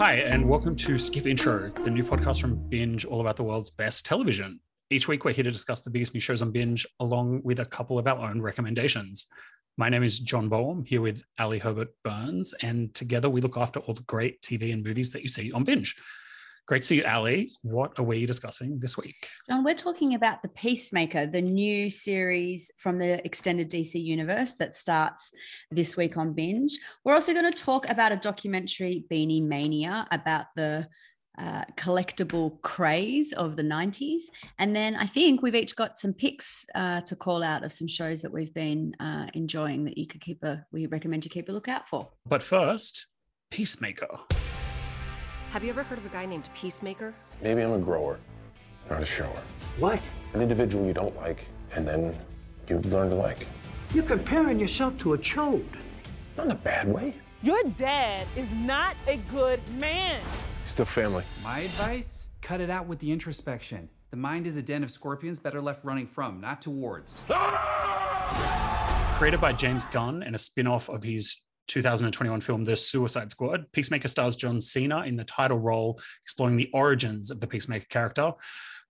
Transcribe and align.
Hi, 0.00 0.14
and 0.14 0.48
welcome 0.48 0.74
to 0.76 0.96
Skip 0.96 1.26
Intro, 1.26 1.68
the 1.68 1.90
new 1.90 2.02
podcast 2.02 2.40
from 2.40 2.56
Binge, 2.70 3.04
all 3.04 3.20
about 3.20 3.36
the 3.36 3.42
world's 3.42 3.68
best 3.68 4.06
television. 4.06 4.58
Each 4.88 5.06
week, 5.06 5.26
we're 5.26 5.34
here 5.34 5.44
to 5.44 5.50
discuss 5.50 5.82
the 5.82 5.90
biggest 5.90 6.14
new 6.14 6.20
shows 6.20 6.40
on 6.40 6.52
Binge, 6.52 6.86
along 7.00 7.42
with 7.44 7.60
a 7.60 7.66
couple 7.66 7.98
of 7.98 8.06
our 8.06 8.30
own 8.30 8.40
recommendations. 8.40 9.26
My 9.76 9.90
name 9.90 10.02
is 10.02 10.18
John 10.18 10.48
Boehm, 10.48 10.86
here 10.86 11.02
with 11.02 11.22
Ali 11.38 11.58
Herbert 11.58 11.88
Burns, 12.02 12.54
and 12.62 12.94
together 12.94 13.28
we 13.28 13.42
look 13.42 13.58
after 13.58 13.80
all 13.80 13.92
the 13.92 14.00
great 14.04 14.40
TV 14.40 14.72
and 14.72 14.82
movies 14.82 15.12
that 15.12 15.22
you 15.22 15.28
see 15.28 15.52
on 15.52 15.64
Binge. 15.64 15.94
Great 16.70 16.82
to 16.82 16.86
see 16.86 16.96
you, 16.98 17.04
Ali. 17.04 17.50
What 17.62 17.98
are 17.98 18.04
we 18.04 18.24
discussing 18.26 18.78
this 18.78 18.96
week? 18.96 19.26
John, 19.48 19.64
we're 19.64 19.74
talking 19.74 20.14
about 20.14 20.40
The 20.40 20.48
Peacemaker, 20.50 21.26
the 21.26 21.42
new 21.42 21.90
series 21.90 22.70
from 22.76 22.96
the 22.96 23.26
extended 23.26 23.68
DC 23.68 24.00
universe 24.00 24.54
that 24.54 24.76
starts 24.76 25.32
this 25.72 25.96
week 25.96 26.16
on 26.16 26.32
Binge. 26.32 26.78
We're 27.04 27.14
also 27.14 27.32
going 27.32 27.52
to 27.52 27.58
talk 27.58 27.90
about 27.90 28.12
a 28.12 28.16
documentary, 28.16 29.04
Beanie 29.10 29.42
Mania, 29.42 30.06
about 30.12 30.46
the 30.54 30.86
uh, 31.36 31.64
collectible 31.74 32.62
craze 32.62 33.32
of 33.32 33.56
the 33.56 33.64
90s. 33.64 34.20
And 34.60 34.76
then 34.76 34.94
I 34.94 35.06
think 35.06 35.42
we've 35.42 35.56
each 35.56 35.74
got 35.74 35.98
some 35.98 36.12
picks 36.12 36.66
uh, 36.76 37.00
to 37.00 37.16
call 37.16 37.42
out 37.42 37.64
of 37.64 37.72
some 37.72 37.88
shows 37.88 38.22
that 38.22 38.32
we've 38.32 38.54
been 38.54 38.94
uh, 39.00 39.26
enjoying 39.34 39.86
that 39.86 39.98
you 39.98 40.06
could 40.06 40.20
keep 40.20 40.44
a, 40.44 40.64
we 40.70 40.86
recommend 40.86 41.24
you 41.24 41.32
keep 41.32 41.48
a 41.48 41.52
lookout 41.52 41.88
for. 41.88 42.10
But 42.24 42.44
first, 42.44 43.08
Peacemaker. 43.50 44.20
Have 45.50 45.64
you 45.64 45.70
ever 45.70 45.82
heard 45.82 45.98
of 45.98 46.06
a 46.06 46.08
guy 46.10 46.26
named 46.26 46.48
Peacemaker? 46.54 47.12
Maybe 47.42 47.62
I'm 47.62 47.72
a 47.72 47.78
grower, 47.80 48.20
not 48.88 49.02
a 49.02 49.04
shower. 49.04 49.42
What? 49.80 50.00
An 50.32 50.42
individual 50.42 50.86
you 50.86 50.92
don't 50.92 51.16
like, 51.16 51.44
and 51.72 51.84
then 51.84 52.16
you 52.68 52.78
learn 52.78 53.10
to 53.10 53.16
like. 53.16 53.48
You're 53.92 54.04
comparing 54.04 54.60
yourself 54.60 54.96
to 54.98 55.14
a 55.14 55.18
chode. 55.18 55.66
Not 56.36 56.46
in 56.46 56.52
a 56.52 56.54
bad 56.54 56.86
way. 56.86 57.16
Your 57.42 57.60
dad 57.76 58.28
is 58.36 58.52
not 58.52 58.94
a 59.08 59.16
good 59.16 59.60
man. 59.70 60.22
Still 60.66 60.84
family. 60.84 61.24
My 61.42 61.58
advice? 61.58 62.28
Cut 62.42 62.60
it 62.60 62.70
out 62.70 62.86
with 62.86 63.00
the 63.00 63.10
introspection. 63.10 63.88
The 64.12 64.18
mind 64.18 64.46
is 64.46 64.56
a 64.56 64.62
den 64.62 64.84
of 64.84 64.92
scorpions 64.92 65.40
better 65.40 65.60
left 65.60 65.84
running 65.84 66.06
from, 66.06 66.40
not 66.40 66.62
towards. 66.62 67.22
Created 69.18 69.40
by 69.40 69.52
James 69.52 69.84
Gunn 69.86 70.22
and 70.22 70.36
a 70.36 70.38
spin 70.38 70.68
off 70.68 70.88
of 70.88 71.02
his 71.02 71.34
2021 71.70 72.40
film 72.40 72.64
The 72.64 72.76
Suicide 72.76 73.30
Squad, 73.30 73.64
Peacemaker 73.72 74.08
stars 74.08 74.34
John 74.34 74.60
Cena 74.60 75.02
in 75.02 75.14
the 75.14 75.22
title 75.22 75.60
role, 75.60 76.00
exploring 76.24 76.56
the 76.56 76.68
origins 76.74 77.30
of 77.30 77.38
the 77.38 77.46
Peacemaker 77.46 77.86
character, 77.88 78.32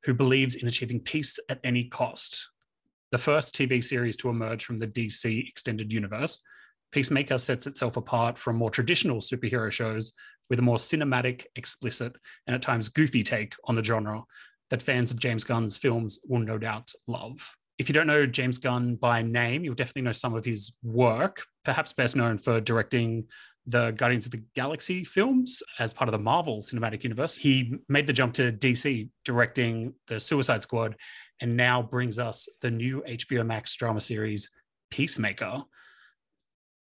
who 0.05 0.15
believes 0.15 0.55
in 0.55 0.67
achieving 0.67 1.01
peace 1.01 1.39
at 1.51 1.61
any 1.63 1.85
cost. 1.85 2.49
The 3.13 3.19
first 3.19 3.55
TV 3.55 3.85
series 3.85 4.17
to 4.19 4.31
emerge 4.31 4.65
from 4.65 4.79
the 4.79 4.87
DC 4.87 5.47
extended 5.47 5.93
universe, 5.93 6.43
Peacemaker 6.91 7.37
sets 7.37 7.67
itself 7.67 7.99
apart 7.99 8.39
from 8.39 8.57
more 8.57 8.71
traditional 8.71 9.19
superhero 9.19 9.71
shows 9.71 10.15
with 10.49 10.59
a 10.59 10.63
more 10.63 10.79
cinematic, 10.79 11.45
explicit, 11.57 12.17
and 12.47 12.57
at 12.57 12.63
times 12.63 12.89
goofy 12.89 13.23
take 13.23 13.55
on 13.65 13.75
the 13.75 13.85
genre 13.85 14.23
that 14.71 14.81
fans 14.81 15.11
of 15.11 15.21
James 15.21 15.45
Gunn's 15.45 15.77
films 15.77 16.19
will 16.27 16.41
no 16.41 16.57
doubt 16.57 16.91
love 17.07 17.57
if 17.81 17.89
you 17.89 17.95
don't 17.95 18.07
know 18.07 18.27
James 18.27 18.59
Gunn 18.59 18.97
by 18.97 19.23
name, 19.23 19.65
you'll 19.65 19.75
definitely 19.75 20.03
know 20.03 20.13
some 20.13 20.35
of 20.35 20.45
his 20.45 20.77
work, 20.83 21.47
perhaps 21.65 21.95
best 21.95 22.15
known 22.15 22.37
for 22.37 22.61
directing 22.61 23.25
the 23.65 23.93
Guardians 23.93 24.27
of 24.27 24.33
the 24.33 24.43
Galaxy 24.55 25.03
films 25.03 25.63
as 25.79 25.95
part 25.95 26.07
of 26.07 26.13
the 26.13 26.19
Marvel 26.19 26.59
Cinematic 26.59 27.05
Universe. 27.05 27.39
He 27.39 27.79
made 27.89 28.07
the 28.07 28.13
jump 28.13 28.35
to 28.35 28.53
DC, 28.53 29.09
directing 29.25 29.95
the 30.09 30.21
Suicide 30.21 30.63
Squad, 30.63 30.95
and 31.41 31.57
now 31.57 31.81
brings 31.81 32.19
us 32.19 32.51
the 32.61 32.71
new 32.71 33.03
HBO 33.09 33.47
Max 33.47 33.75
drama 33.77 34.03
series, 34.03 34.51
Peacemaker. 34.91 35.63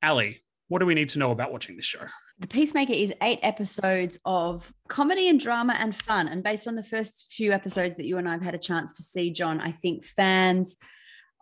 Ali, 0.03 0.39
what 0.67 0.80
do 0.80 0.86
we 0.86 0.94
need 0.94 1.08
to 1.09 1.19
know 1.19 1.31
about 1.31 1.53
watching 1.53 1.78
this 1.78 1.86
show? 1.86 2.03
The 2.42 2.47
Peacemaker 2.47 2.94
is 2.94 3.14
eight 3.22 3.38
episodes 3.44 4.17
of 4.25 4.74
comedy 4.88 5.29
and 5.29 5.40
drama 5.40 5.75
and 5.78 5.96
fun. 5.96 6.28
And 6.28 6.41
based 6.41 6.68
on 6.68 6.74
the 6.74 6.81
first 6.81 7.31
few 7.31 7.52
episodes 7.52 7.97
that 7.97 8.07
you 8.07 8.18
and 8.18 8.28
I 8.28 8.31
have 8.31 8.41
had 8.41 8.56
a 8.56 8.57
chance 8.57 8.94
to 8.94 9.03
see, 9.03 9.29
John, 9.29 9.62
I 9.62 9.72
think 9.72 10.03
fans 10.03 10.75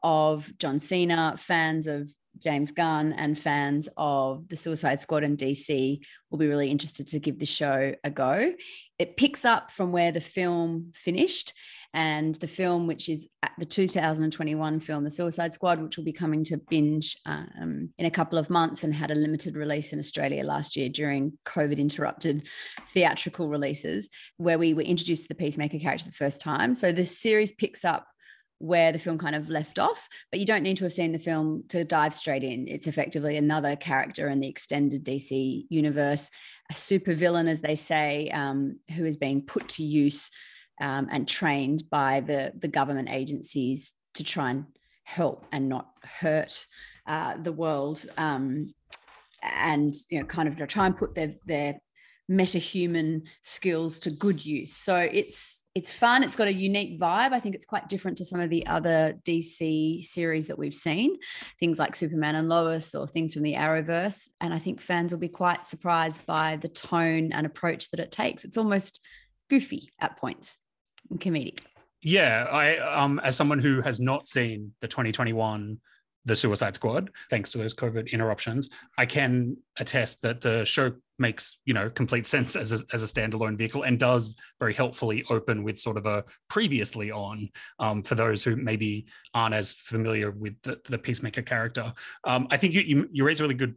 of 0.04 0.52
John 0.60 0.78
Cena, 0.78 1.36
fans 1.38 1.88
of 1.88 2.10
James 2.38 2.74
Gunn, 2.74 3.14
and 3.14 3.40
fans 3.40 3.88
of 3.96 4.50
the 4.50 4.58
Suicide 4.58 5.00
Squad 5.00 5.24
and 5.24 5.38
DC 5.38 6.02
will 6.30 6.38
be 6.38 6.48
really 6.48 6.70
interested 6.70 7.08
to 7.08 7.20
give 7.20 7.40
the 7.40 7.46
show 7.46 7.96
a 8.04 8.10
go. 8.10 8.52
It 8.98 9.16
picks 9.16 9.46
up 9.46 9.72
from 9.72 9.94
where 9.94 10.12
the 10.12 10.20
film 10.20 10.92
finished 10.94 11.54
and 11.94 12.36
the 12.36 12.48
film, 12.48 12.86
which 12.86 13.10
is 13.10 13.28
the 13.58 13.66
2021 13.66 14.80
film, 14.80 15.04
The 15.04 15.10
Suicide 15.10 15.54
Squad, 15.54 15.82
which 15.82 15.98
will 15.98 16.04
be 16.04 16.14
coming 16.14 16.44
to 16.46 16.58
binge 16.58 17.18
um, 17.26 17.90
in 17.98 18.06
a 18.06 18.12
couple 18.12 18.38
of 18.38 18.50
months 18.50 18.84
and 18.84 18.94
had 18.94 19.10
a 19.10 19.16
limited 19.16 19.56
release 19.56 19.92
in 19.92 20.00
Australia 20.00 20.44
last 20.44 20.76
year 20.76 20.90
during 20.90 21.38
COVID 21.46 21.78
interrupted 21.78 22.48
theatrical 22.88 23.50
releases, 23.50 24.10
where 24.38 24.60
we 24.60 24.74
were 24.74 24.84
introduced 24.84 25.24
to 25.24 25.28
the 25.30 25.36
Peacemaker 25.36 25.80
character 25.80 26.06
the 26.06 26.12
first 26.12 26.42
time. 26.42 26.74
So 26.76 26.92
this 26.92 27.20
series 27.20 27.52
picks 27.52 27.84
up 27.84 28.06
where 28.60 28.92
the 28.92 29.00
film 29.00 29.18
kind 29.18 29.36
of 29.36 29.50
left 29.50 29.80
off, 29.80 30.08
but 30.32 30.40
you 30.40 30.46
don't 30.46 30.64
need 30.64 30.78
to 30.78 30.84
have 30.84 30.94
seen 30.94 31.14
the 31.14 31.20
film 31.20 31.64
to 31.70 31.84
dive 31.86 32.14
straight 32.14 32.44
in. 32.44 32.68
It's 32.68 32.88
effectively 32.88 33.38
another 33.38 33.76
character 33.76 34.28
in 34.28 34.40
the 34.40 34.50
extended 34.50 35.04
DC 35.06 35.66
universe, 35.70 36.30
a 36.70 36.76
super 36.76 37.16
villain, 37.16 37.48
as 37.48 37.62
they 37.62 37.76
say, 37.76 38.30
um, 38.30 38.78
who 38.96 39.06
is 39.06 39.16
being 39.16 39.42
put 39.42 39.70
to 39.70 39.84
use 39.84 40.30
um, 40.80 41.08
and 41.12 41.28
trained 41.28 41.84
by 41.90 42.22
the, 42.22 42.54
the 42.58 42.68
government 42.68 43.10
agencies 43.10 43.96
to 44.14 44.24
try 44.24 44.52
and 44.52 44.66
help 45.04 45.46
and 45.52 45.68
not 45.70 45.90
hurt 46.04 46.66
uh, 47.08 47.36
the 47.38 47.52
world 47.52 48.06
um, 48.18 48.74
and 49.42 49.94
you 50.10 50.20
know 50.20 50.26
kind 50.26 50.48
of 50.48 50.68
try 50.68 50.86
and 50.86 50.98
put 50.98 51.16
their 51.16 51.34
their 51.46 51.80
meta-human 52.30 53.24
skills 53.42 53.98
to 53.98 54.12
good 54.12 54.46
use. 54.46 54.76
So 54.76 54.96
it's 54.96 55.64
it's 55.74 55.92
fun. 55.92 56.24
It's 56.24 56.36
got 56.36 56.48
a 56.48 56.54
unique 56.54 57.00
vibe. 57.00 57.32
I 57.32 57.40
think 57.40 57.56
it's 57.56 57.66
quite 57.66 57.90
different 57.90 58.18
to 58.18 58.26
some 58.26 58.40
of 58.40 58.50
the 58.50 58.68
other 58.68 59.16
dc 59.28 60.04
series 60.04 60.48
that 60.48 60.60
we've 60.60 60.74
seen 60.74 61.18
things 61.60 61.80
like 61.80 61.96
superman 61.96 62.36
and 62.36 62.48
lois 62.48 62.94
or 62.94 63.08
things 63.08 63.34
from 63.34 63.44
the 63.44 63.56
arrowverse. 63.56 64.30
And 64.42 64.54
i 64.54 64.60
think 64.60 64.80
fans 64.80 65.12
will 65.12 65.20
be 65.20 65.28
quite 65.28 65.66
surprised 65.66 66.26
by 66.28 66.58
the 66.58 66.68
tone 66.68 67.32
and 67.32 67.46
approach 67.46 67.90
that 67.92 68.00
it 68.00 68.12
takes. 68.12 68.46
It's 68.46 68.58
almost 68.58 69.00
goofy 69.50 69.90
at 70.00 70.18
points 70.18 70.58
comedic. 71.16 71.60
Yeah, 72.02 72.46
I 72.52 72.78
um 72.78 73.20
as 73.24 73.36
someone 73.36 73.60
who 73.60 73.82
has 73.82 74.00
not 74.00 74.28
seen 74.28 74.72
the 74.82 74.88
2021 74.88 75.80
the 76.26 76.36
Suicide 76.36 76.76
Squad, 76.76 77.10
thanks 77.30 77.50
to 77.52 77.58
those 77.58 77.74
COVID 77.74 78.12
interruptions, 78.12 78.70
I 78.98 79.06
can 79.06 79.58
attest 79.78 80.22
that 80.22 80.42
the 80.42 80.66
show 80.66 80.92
makes 81.18 81.58
you 81.66 81.74
know 81.74 81.90
complete 81.90 82.26
sense 82.26 82.56
as 82.56 82.72
a, 82.72 82.80
as 82.94 83.04
a 83.04 83.06
standalone 83.06 83.58
vehicle 83.58 83.84
and 83.84 84.00
does 84.00 84.38
very 84.60 84.74
helpfully 84.74 85.26
open 85.30 85.64
with 85.64 85.78
sort 85.78 85.98
of 85.98 86.06
a 86.06 86.24
previously 86.50 87.12
on 87.12 87.50
um, 87.80 88.02
for 88.02 88.16
those 88.16 88.44
who 88.44 88.56
maybe 88.56 89.06
aren't 89.34 89.56
as 89.56 89.74
familiar 89.74 90.32
with 90.32 90.54
the, 90.62 90.80
the 90.90 90.98
Peacemaker 90.98 91.42
character. 91.42 91.92
Um, 92.24 92.48
I 92.52 92.58
think 92.58 92.74
you, 92.74 92.82
you 92.82 93.10
you 93.12 93.26
raise 93.26 93.40
a 93.40 93.44
really 93.44 93.56
good 93.56 93.76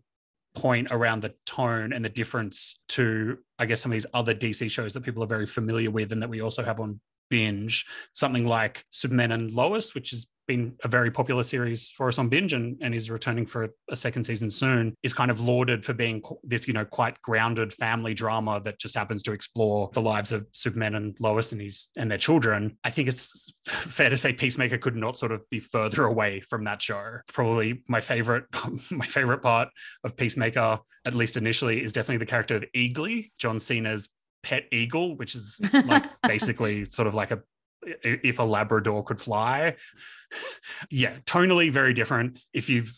point 0.54 0.88
around 0.90 1.22
the 1.22 1.34
tone 1.46 1.92
and 1.92 2.04
the 2.04 2.10
difference 2.10 2.78
to 2.86 3.38
I 3.58 3.66
guess 3.66 3.80
some 3.80 3.90
of 3.92 3.94
these 3.94 4.06
other 4.14 4.34
DC 4.34 4.70
shows 4.70 4.92
that 4.94 5.02
people 5.02 5.22
are 5.22 5.28
very 5.28 5.46
familiar 5.46 5.90
with 5.90 6.12
and 6.12 6.22
that 6.22 6.28
we 6.28 6.42
also 6.42 6.62
have 6.62 6.78
on 6.80 7.00
binge 7.32 7.86
something 8.12 8.46
like 8.46 8.84
Superman 8.90 9.32
and 9.32 9.50
Lois, 9.52 9.94
which 9.94 10.10
has 10.10 10.26
been 10.46 10.74
a 10.84 10.88
very 10.88 11.10
popular 11.10 11.42
series 11.42 11.90
for 11.90 12.08
us 12.08 12.18
on 12.18 12.28
binge 12.28 12.52
and, 12.52 12.76
and 12.82 12.94
is 12.94 13.10
returning 13.10 13.46
for 13.46 13.70
a 13.90 13.96
second 13.96 14.24
season 14.24 14.50
soon, 14.50 14.94
is 15.02 15.14
kind 15.14 15.30
of 15.30 15.40
lauded 15.40 15.82
for 15.82 15.94
being 15.94 16.20
this, 16.44 16.68
you 16.68 16.74
know, 16.74 16.84
quite 16.84 17.18
grounded 17.22 17.72
family 17.72 18.12
drama 18.12 18.60
that 18.60 18.78
just 18.78 18.94
happens 18.94 19.22
to 19.22 19.32
explore 19.32 19.88
the 19.94 20.02
lives 20.02 20.30
of 20.30 20.46
Superman 20.52 20.94
and 20.94 21.16
Lois 21.20 21.52
and 21.52 21.62
his 21.62 21.88
and 21.96 22.10
their 22.10 22.18
children. 22.18 22.76
I 22.84 22.90
think 22.90 23.08
it's 23.08 23.54
fair 23.66 24.10
to 24.10 24.16
say 24.18 24.34
Peacemaker 24.34 24.76
could 24.76 24.96
not 24.96 25.16
sort 25.16 25.32
of 25.32 25.48
be 25.48 25.58
further 25.58 26.04
away 26.04 26.40
from 26.40 26.64
that 26.64 26.82
show. 26.82 27.20
Probably 27.32 27.82
my 27.88 28.02
favorite, 28.02 28.44
my 28.90 29.06
favorite 29.06 29.40
part 29.40 29.68
of 30.04 30.18
Peacemaker, 30.18 30.80
at 31.06 31.14
least 31.14 31.38
initially, 31.38 31.82
is 31.82 31.94
definitely 31.94 32.18
the 32.18 32.26
character 32.26 32.56
of 32.56 32.64
Eagly, 32.76 33.30
John 33.38 33.58
Cena's 33.58 34.10
pet 34.42 34.64
eagle, 34.72 35.16
which 35.16 35.34
is 35.34 35.60
like 35.86 36.04
basically 36.22 36.84
sort 36.84 37.08
of 37.08 37.14
like 37.14 37.30
a 37.30 37.40
if 37.84 38.38
a 38.38 38.42
Labrador 38.42 39.02
could 39.02 39.20
fly. 39.20 39.76
yeah, 40.90 41.16
tonally 41.26 41.70
very 41.70 41.92
different. 41.92 42.40
If 42.52 42.68
you've 42.68 42.92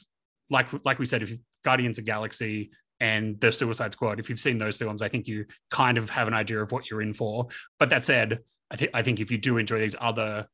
like 0.50 0.68
like 0.84 0.98
we 0.98 1.06
said, 1.06 1.22
if 1.22 1.32
Guardians 1.64 1.98
of 1.98 2.04
Galaxy 2.04 2.70
and 3.00 3.40
the 3.40 3.50
Suicide 3.50 3.92
Squad, 3.92 4.20
if 4.20 4.28
you've 4.28 4.40
seen 4.40 4.58
those 4.58 4.76
films, 4.76 5.02
I 5.02 5.08
think 5.08 5.26
you 5.26 5.46
kind 5.70 5.98
of 5.98 6.10
have 6.10 6.28
an 6.28 6.34
idea 6.34 6.62
of 6.62 6.72
what 6.72 6.90
you're 6.90 7.02
in 7.02 7.12
for. 7.12 7.48
But 7.78 7.90
that 7.90 8.04
said, 8.04 8.40
I 8.70 8.76
think 8.76 8.90
I 8.94 9.02
think 9.02 9.20
if 9.20 9.30
you 9.30 9.38
do 9.38 9.58
enjoy 9.58 9.80
these 9.80 9.96
other 10.00 10.46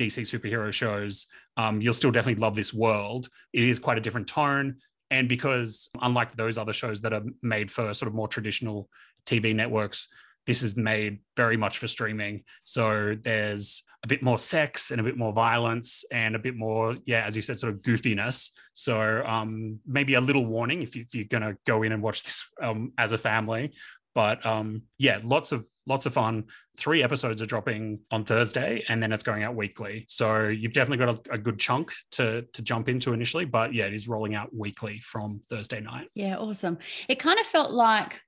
DC 0.00 0.22
superhero 0.22 0.72
shows, 0.72 1.26
um, 1.56 1.80
you'll 1.80 1.94
still 1.94 2.10
definitely 2.10 2.40
love 2.40 2.54
this 2.54 2.72
world. 2.72 3.28
It 3.52 3.64
is 3.64 3.78
quite 3.78 3.98
a 3.98 4.00
different 4.00 4.26
tone. 4.26 4.76
And 5.10 5.28
because, 5.28 5.90
unlike 6.00 6.34
those 6.36 6.56
other 6.56 6.72
shows 6.72 7.02
that 7.02 7.12
are 7.12 7.22
made 7.42 7.70
for 7.70 7.92
sort 7.92 8.08
of 8.08 8.14
more 8.14 8.28
traditional 8.28 8.88
TV 9.26 9.54
networks, 9.54 10.08
this 10.46 10.62
is 10.62 10.76
made 10.76 11.20
very 11.36 11.56
much 11.56 11.78
for 11.78 11.88
streaming. 11.88 12.42
So 12.64 13.16
there's 13.22 13.84
a 14.04 14.08
bit 14.08 14.22
more 14.22 14.38
sex 14.38 14.90
and 14.90 15.00
a 15.00 15.04
bit 15.04 15.16
more 15.16 15.32
violence 15.32 16.04
and 16.10 16.34
a 16.34 16.38
bit 16.38 16.56
more, 16.56 16.96
yeah, 17.04 17.24
as 17.24 17.36
you 17.36 17.42
said, 17.42 17.58
sort 17.58 17.72
of 17.72 17.82
goofiness. 17.82 18.50
So 18.72 19.22
um, 19.24 19.78
maybe 19.86 20.14
a 20.14 20.20
little 20.20 20.44
warning 20.44 20.82
if, 20.82 20.96
you, 20.96 21.04
are 21.20 21.24
going 21.24 21.42
to 21.42 21.56
go 21.66 21.82
in 21.82 21.92
and 21.92 22.02
watch 22.02 22.24
this 22.24 22.44
um, 22.60 22.92
as 22.98 23.12
a 23.12 23.18
family. 23.18 23.72
But 24.14 24.44
um, 24.44 24.82
yeah, 24.98 25.20
lots 25.22 25.52
of 25.52 25.66
lots 25.86 26.04
of 26.06 26.12
fun. 26.12 26.44
Three 26.76 27.02
episodes 27.02 27.40
are 27.40 27.46
dropping 27.46 28.00
on 28.10 28.24
Thursday, 28.24 28.84
and 28.88 29.02
then 29.02 29.10
it's 29.10 29.22
going 29.22 29.42
out 29.42 29.54
weekly. 29.54 30.04
So 30.08 30.48
you've 30.48 30.74
definitely 30.74 31.06
got 31.06 31.26
a, 31.28 31.34
a 31.34 31.38
good 31.38 31.58
chunk 31.58 31.92
to 32.12 32.42
to 32.52 32.62
jump 32.62 32.90
into 32.90 33.14
initially. 33.14 33.46
But 33.46 33.72
yeah, 33.72 33.86
it 33.86 33.94
is 33.94 34.08
rolling 34.08 34.34
out 34.34 34.54
weekly 34.54 35.00
from 35.00 35.40
Thursday 35.48 35.80
night. 35.80 36.08
Yeah, 36.14 36.36
awesome. 36.36 36.78
It 37.08 37.18
kind 37.20 37.40
of 37.40 37.46
felt 37.46 37.70
like 37.70 38.20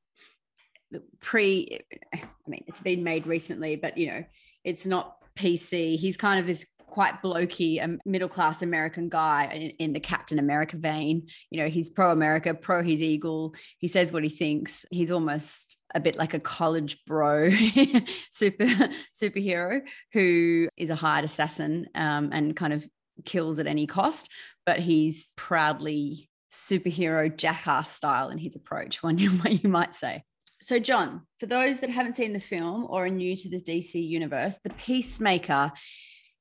pre. 1.20 1.81
I 2.12 2.23
mean, 2.46 2.64
it's 2.67 2.81
been 2.81 3.02
made 3.02 3.26
recently, 3.26 3.76
but 3.76 3.96
you 3.99 4.08
know, 4.08 4.25
it's 4.64 4.87
not 4.87 5.17
PC. 5.37 5.96
He's 5.96 6.17
kind 6.17 6.41
of 6.41 6.46
this 6.46 6.67
quite 6.94 7.20
blokey, 7.23 7.82
a 7.82 7.99
middle 8.08 8.29
class 8.29 8.62
American 8.62 9.08
guy 9.08 9.46
in, 9.46 9.70
in, 9.81 9.93
the 9.93 9.99
Captain 9.99 10.38
America 10.38 10.76
vein. 10.76 11.26
You 11.50 11.61
know, 11.61 11.69
he's 11.69 11.91
pro 11.91 12.12
America, 12.12 12.55
pro 12.55 12.85
his 12.85 13.02
eagle. 13.02 13.56
He 13.79 13.88
says 13.88 14.12
what 14.12 14.23
he 14.23 14.29
thinks. 14.29 14.87
He's 14.93 15.11
almost 15.11 15.76
a 15.93 15.99
bit 15.99 16.14
like 16.14 16.35
a 16.35 16.38
college 16.38 17.05
bro 17.05 17.50
super 18.31 18.67
superhero 19.12 19.81
who 20.12 20.69
is 20.76 20.91
a 20.91 20.94
hired 20.94 21.25
assassin 21.25 21.88
um, 21.96 22.31
and 22.32 22.55
kind 22.55 22.73
of 22.73 22.87
kills 23.25 23.58
at 23.58 23.67
any 23.67 23.88
cost, 23.88 24.31
but 24.64 24.79
he's 24.79 25.32
proudly 25.37 26.31
superhero 26.52 27.35
jackass 27.37 27.91
style 27.91 28.29
in 28.29 28.38
his 28.38 28.55
approach, 28.55 29.02
one 29.02 29.19
you, 29.19 29.32
you 29.49 29.69
might 29.69 29.94
say. 29.94 30.23
So, 30.65 30.79
John, 30.79 31.27
for 31.41 31.45
those 31.45 31.81
that 31.81 31.91
haven't 31.91 32.17
seen 32.17 32.33
the 32.33 32.41
film 32.41 32.87
or 32.89 33.05
are 33.05 33.11
new 33.11 33.37
to 33.37 33.51
the 33.51 33.59
DC 33.59 34.03
universe, 34.03 34.57
the 34.65 34.71
Peacemaker 34.71 35.71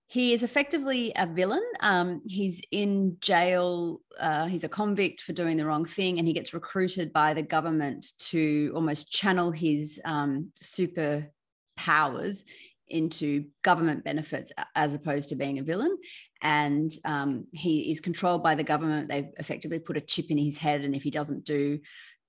he 0.08 0.32
is 0.32 0.44
effectively 0.44 1.12
a 1.18 1.26
villain. 1.26 1.64
Um, 1.82 2.22
he's 2.28 2.62
in 2.72 3.18
jail. 3.20 4.00
Uh, 4.18 4.46
he's 4.46 4.64
a 4.64 4.70
convict 4.70 5.22
for 5.22 5.34
doing 5.34 5.58
the 5.58 5.66
wrong 5.66 5.84
thing, 5.84 6.20
and 6.20 6.28
he 6.28 6.34
gets 6.34 6.54
recruited 6.54 7.12
by 7.12 7.34
the 7.34 7.42
government 7.42 8.06
to 8.30 8.72
almost 8.76 9.12
channel 9.12 9.52
his 9.52 10.00
um, 10.06 10.52
super 10.62 11.30
powers 11.76 12.46
into 12.88 13.46
government 13.64 14.06
benefits 14.06 14.54
as 14.76 14.96
opposed 14.96 15.30
to 15.30 15.36
being 15.36 15.60
a 15.60 15.64
villain. 15.64 15.98
And 16.42 16.92
um, 17.04 17.48
he 17.52 17.90
is 17.90 18.00
controlled 18.00 18.44
by 18.44 18.56
the 18.56 18.64
government. 18.64 19.10
They've 19.10 19.32
effectively 19.38 19.80
put 19.80 19.98
a 19.98 20.02
chip 20.02 20.30
in 20.30 20.38
his 20.38 20.58
head, 20.58 20.82
and 20.82 20.96
if 20.96 21.04
he 21.04 21.12
doesn't 21.12 21.44
do 21.44 21.80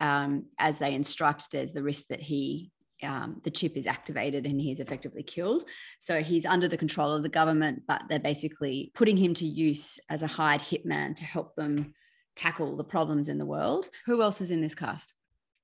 um, 0.00 0.46
as 0.58 0.79
they 0.79 0.94
instruct, 0.94 1.50
there's 1.50 1.73
the 1.73 1.82
risk 1.82 2.05
that 2.08 2.20
he 2.20 2.70
um, 3.02 3.41
the 3.43 3.50
chip 3.50 3.76
is 3.76 3.87
activated 3.87 4.46
and 4.46 4.61
he's 4.61 4.81
effectively 4.81 5.23
killed. 5.23 5.64
So 5.99 6.23
he's 6.23 6.46
under 6.46 6.69
the 6.69 6.76
control 6.76 7.12
of 7.12 7.23
the 7.23 7.29
government, 7.29 7.82
but 7.87 8.02
they're 8.08 8.19
basically 8.19 8.93
putting 8.94 9.17
him 9.17 9.35
to 9.35 9.44
use 9.44 9.99
as 10.08 10.23
a 10.23 10.26
hired 10.26 10.62
hitman 10.62 11.14
to 11.17 11.25
help 11.25 11.55
them 11.55 11.93
tackle 12.35 12.76
the 12.76 12.85
problems 12.85 13.29
in 13.29 13.37
the 13.37 13.44
world. 13.44 13.91
Who 14.06 14.23
else 14.23 14.41
is 14.41 14.50
in 14.50 14.61
this 14.61 14.75
cast? 14.75 15.12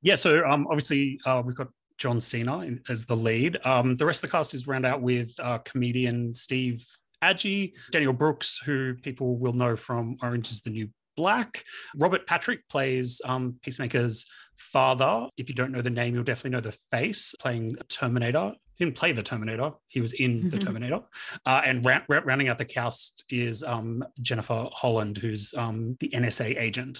Yeah, 0.03 0.17
so 0.17 0.44
um, 0.47 0.67
obviously 0.69 1.21
uh, 1.25 1.43
we've 1.44 1.56
got 1.56 1.69
John 1.99 2.21
Cena 2.21 2.61
in, 2.61 2.81
as 2.88 3.05
the 3.06 3.17
lead. 3.17 3.59
Um, 3.65 3.94
the 3.94 4.06
rest 4.06 4.23
of 4.25 4.31
the 4.31 4.37
cast 4.37 4.55
is 4.55 4.67
round 4.67 4.87
out 4.87 5.03
with 5.03 5.32
uh, 5.41 5.59
comedian 5.59 6.35
Steve 6.35 6.85
Agee, 7.23 7.75
Danielle 7.91 8.15
Brooks, 8.15 8.59
who 8.65 8.94
people 8.94 9.37
will 9.37 9.53
know 9.53 9.77
from 9.77 10.17
Orange 10.23 10.50
is 10.50 10.62
the 10.62 10.71
New 10.71 10.88
Black. 11.20 11.62
Robert 11.96 12.26
Patrick 12.26 12.67
plays 12.70 13.20
um, 13.26 13.56
Peacemaker's 13.62 14.25
father. 14.56 15.28
If 15.37 15.50
you 15.50 15.55
don't 15.55 15.70
know 15.70 15.82
the 15.82 15.90
name, 15.90 16.14
you'll 16.14 16.25
definitely 16.25 16.52
know 16.52 16.62
the 16.62 16.78
face, 16.90 17.34
playing 17.38 17.76
Terminator. 17.90 18.52
He 18.76 18.87
didn't 18.87 18.96
play 18.96 19.12
the 19.12 19.22
Terminator, 19.22 19.72
he 19.88 20.00
was 20.00 20.14
in 20.14 20.49
the 20.49 20.56
mm-hmm. 20.56 20.67
Terminator. 20.67 21.00
Uh, 21.44 21.61
and 21.62 21.84
ra- 21.84 22.00
ra- 22.08 22.22
rounding 22.25 22.49
out 22.49 22.56
the 22.56 22.64
cast 22.64 23.22
is 23.28 23.62
um, 23.62 24.02
Jennifer 24.22 24.67
Holland, 24.72 25.19
who's 25.19 25.52
um, 25.58 25.99
the 26.00 26.08
NSA 26.08 26.58
agent. 26.58 26.99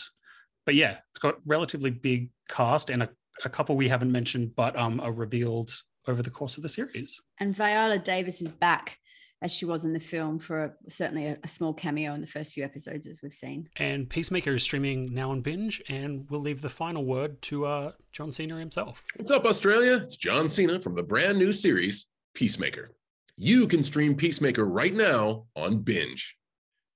But 0.67 0.75
yeah, 0.75 0.99
it's 1.11 1.19
got 1.19 1.37
relatively 1.47 1.91
big 1.91 2.29
cast 2.51 2.91
and 2.91 3.05
a, 3.05 3.09
a 3.47 3.49
couple 3.49 3.75
we 3.75 3.89
haven't 3.89 4.13
mentioned, 4.13 4.55
but 4.55 4.79
um, 4.79 5.01
are 5.01 5.13
revealed 5.13 5.71
over 6.07 6.23
the 6.23 6.29
course 6.29 6.59
of 6.59 6.63
the 6.63 6.69
series. 6.69 7.19
And 7.39 7.57
Viola 7.57 7.99
Davis 7.99 8.43
is 8.43 8.53
back 8.53 8.99
as 9.43 9.51
she 9.53 9.65
was 9.65 9.85
in 9.85 9.93
the 9.93 10.01
film 10.01 10.39
for 10.39 10.65
a, 10.65 10.73
certainly 10.89 11.27
a, 11.27 11.39
a, 11.43 11.49
small 11.49 11.73
cameo 11.73 12.13
in 12.15 12.21
the 12.21 12.27
first 12.27 12.53
few 12.53 12.63
episodes, 12.63 13.07
as 13.07 13.21
we've 13.23 13.35
seen. 13.35 13.69
And 13.77 14.09
Peacemaker 14.09 14.55
is 14.55 14.63
streaming 14.63 15.15
now 15.15 15.31
on 15.31 15.41
Binge, 15.41 15.83
and 15.89 16.27
we'll 16.29 16.41
leave 16.41 16.63
the 16.63 16.69
final 16.69 17.05
word 17.05 17.41
to 17.43 17.67
uh, 17.67 17.93
John 18.13 18.33
Cena 18.33 18.59
himself. 18.59 19.05
What's 19.17 19.31
up, 19.31 19.47
Australia? 19.47 20.01
It's 20.03 20.17
John 20.17 20.49
Cena 20.49 20.81
from 20.81 20.95
the 20.95 21.03
brand 21.03 21.39
new 21.39 21.53
series, 21.53 22.07
Peacemaker. 22.35 22.93
You 23.37 23.67
can 23.67 23.83
stream 23.83 24.15
Peacemaker 24.15 24.67
right 24.67 24.95
now 24.95 25.47
on 25.57 25.79
Binge. 25.79 26.37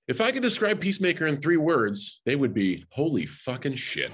If 0.06 0.20
I 0.20 0.32
could 0.32 0.42
describe 0.42 0.80
Peacemaker 0.80 1.26
in 1.26 1.40
three 1.40 1.56
words, 1.56 2.20
they 2.26 2.36
would 2.36 2.52
be 2.52 2.84
holy 2.90 3.24
fucking 3.24 3.76
shit. 3.76 4.12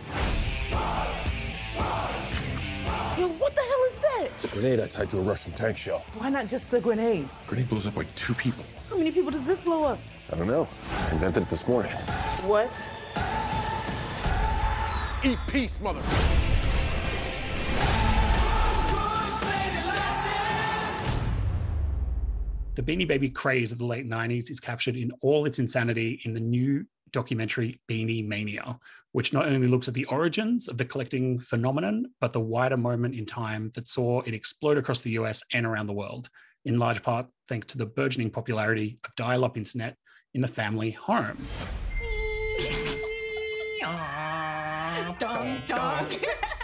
It's 4.43 4.51
a 4.51 4.57
grenade 4.57 4.81
I 4.81 4.87
tied 4.87 5.11
to 5.11 5.19
a 5.19 5.21
Russian 5.21 5.53
tank 5.53 5.77
shell. 5.77 6.03
Why 6.17 6.31
not 6.31 6.47
just 6.47 6.71
the 6.71 6.81
grenade? 6.81 7.29
Grenade 7.47 7.69
blows 7.69 7.87
up 7.87 7.95
like 7.95 8.07
two 8.15 8.33
people. 8.33 8.65
How 8.89 8.97
many 8.97 9.11
people 9.11 9.31
does 9.31 9.45
this 9.45 9.61
blow 9.61 9.85
up? 9.85 9.99
I 10.33 10.37
don't 10.37 10.47
know. 10.47 10.67
I 10.89 11.11
invented 11.11 11.43
it 11.43 11.51
this 11.51 11.69
morning. 11.69 11.93
What? 12.47 12.75
Eat 15.23 15.39
peace, 15.47 15.79
mother. 15.79 16.01
The 22.77 22.83
Beanie 22.83 23.07
Baby 23.07 23.29
craze 23.29 23.73
of 23.73 23.79
the 23.79 23.85
late 23.85 24.09
90s 24.09 24.51
is 24.51 24.59
captured 24.59 24.97
in 24.97 25.13
all 25.21 25.45
its 25.45 25.59
insanity 25.59 26.23
in 26.25 26.33
the 26.33 26.41
new 26.41 26.87
documentary 27.13 27.81
Beanie 27.89 28.27
Mania, 28.27 28.79
which 29.13 29.33
not 29.33 29.47
only 29.47 29.69
looks 29.69 29.89
at 29.89 29.95
the 29.95 30.05
origins 30.07 30.69
of 30.69 30.79
the 30.79 30.85
collecting 30.85 31.39
phenomenon, 31.39 32.07
but 32.21 32.33
the 32.33 32.41
wider 32.41 32.77
moment 32.77 33.15
in 33.15 33.27
time 33.27 33.71
that 33.75 33.89
saw 33.89 34.21
it 34.23 34.35
explode 34.35 34.79
across 34.79 35.01
the 35.01 35.11
US 35.13 35.43
and 35.53 35.67
around 35.67 35.87
the 35.87 35.93
world, 35.93 36.29
in 36.65 36.79
large 36.79 37.03
part 37.03 37.27
thanks 37.49 37.67
to 37.69 37.79
the 37.79 37.87
burgeoning 37.87 38.31
popularity 38.31 38.99
of 39.05 39.15
dial 39.17 39.45
up 39.45 39.57
internet 39.57 39.97
in 40.35 40.41
the 40.41 40.49
family 40.49 40.91
home. 40.93 41.37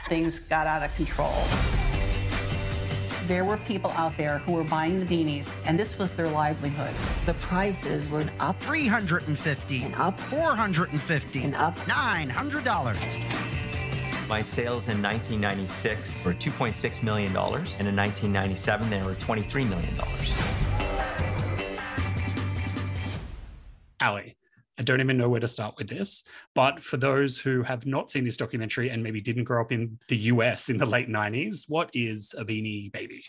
Things 0.09 0.39
got 0.39 0.67
out 0.69 0.85
of 0.85 0.95
control 0.95 1.35
there 3.27 3.45
were 3.45 3.57
people 3.59 3.91
out 3.93 4.17
there 4.17 4.39
who 4.39 4.53
were 4.53 4.65
buying 4.65 4.99
the 5.01 5.07
beanies, 5.07 5.55
and 5.67 5.79
this 5.79 5.99
was 5.99 6.15
their 6.15 6.29
livelihood. 6.29 6.95
The 7.27 7.35
prices 7.35 8.09
were 8.09 8.25
up 8.39 8.59
350 8.63 9.83
and 9.83 9.95
up 9.97 10.19
450 10.21 11.43
and 11.43 11.55
up 11.57 11.77
$900. 11.79 14.29
My 14.29 14.43
sales 14.43 14.89
in 14.89 15.03
1996 15.03 16.25
were 16.25 16.35
$2.6 16.35 17.03
million, 17.03 17.29
and 17.29 17.37
in 17.37 17.97
1997 17.97 18.91
they 18.91 19.03
were 19.03 19.15
$23 19.15 19.69
million. 19.69 19.95
Ali, 24.01 24.36
I 24.79 24.83
don't 24.83 25.01
even 25.01 25.17
know 25.17 25.29
where 25.29 25.41
to 25.41 25.49
start 25.49 25.75
with 25.79 25.89
this. 25.89 26.25
But 26.55 26.81
for 26.81 26.97
those 26.97 27.39
who 27.39 27.63
have 27.63 27.87
not 27.87 28.11
seen 28.11 28.25
this 28.25 28.37
documentary 28.37 28.91
and 28.91 29.03
maybe 29.03 29.21
didn't 29.21 29.45
grow 29.45 29.63
up 29.63 29.73
in 29.73 29.99
the 30.09 30.17
US 30.17 30.69
in 30.69 30.77
the 30.77 30.87
late 30.87 31.09
90s, 31.09 31.65
what 31.69 31.91
is 31.95 32.35
a 32.37 32.45
beanie 32.45 32.93
baby? 32.93 33.25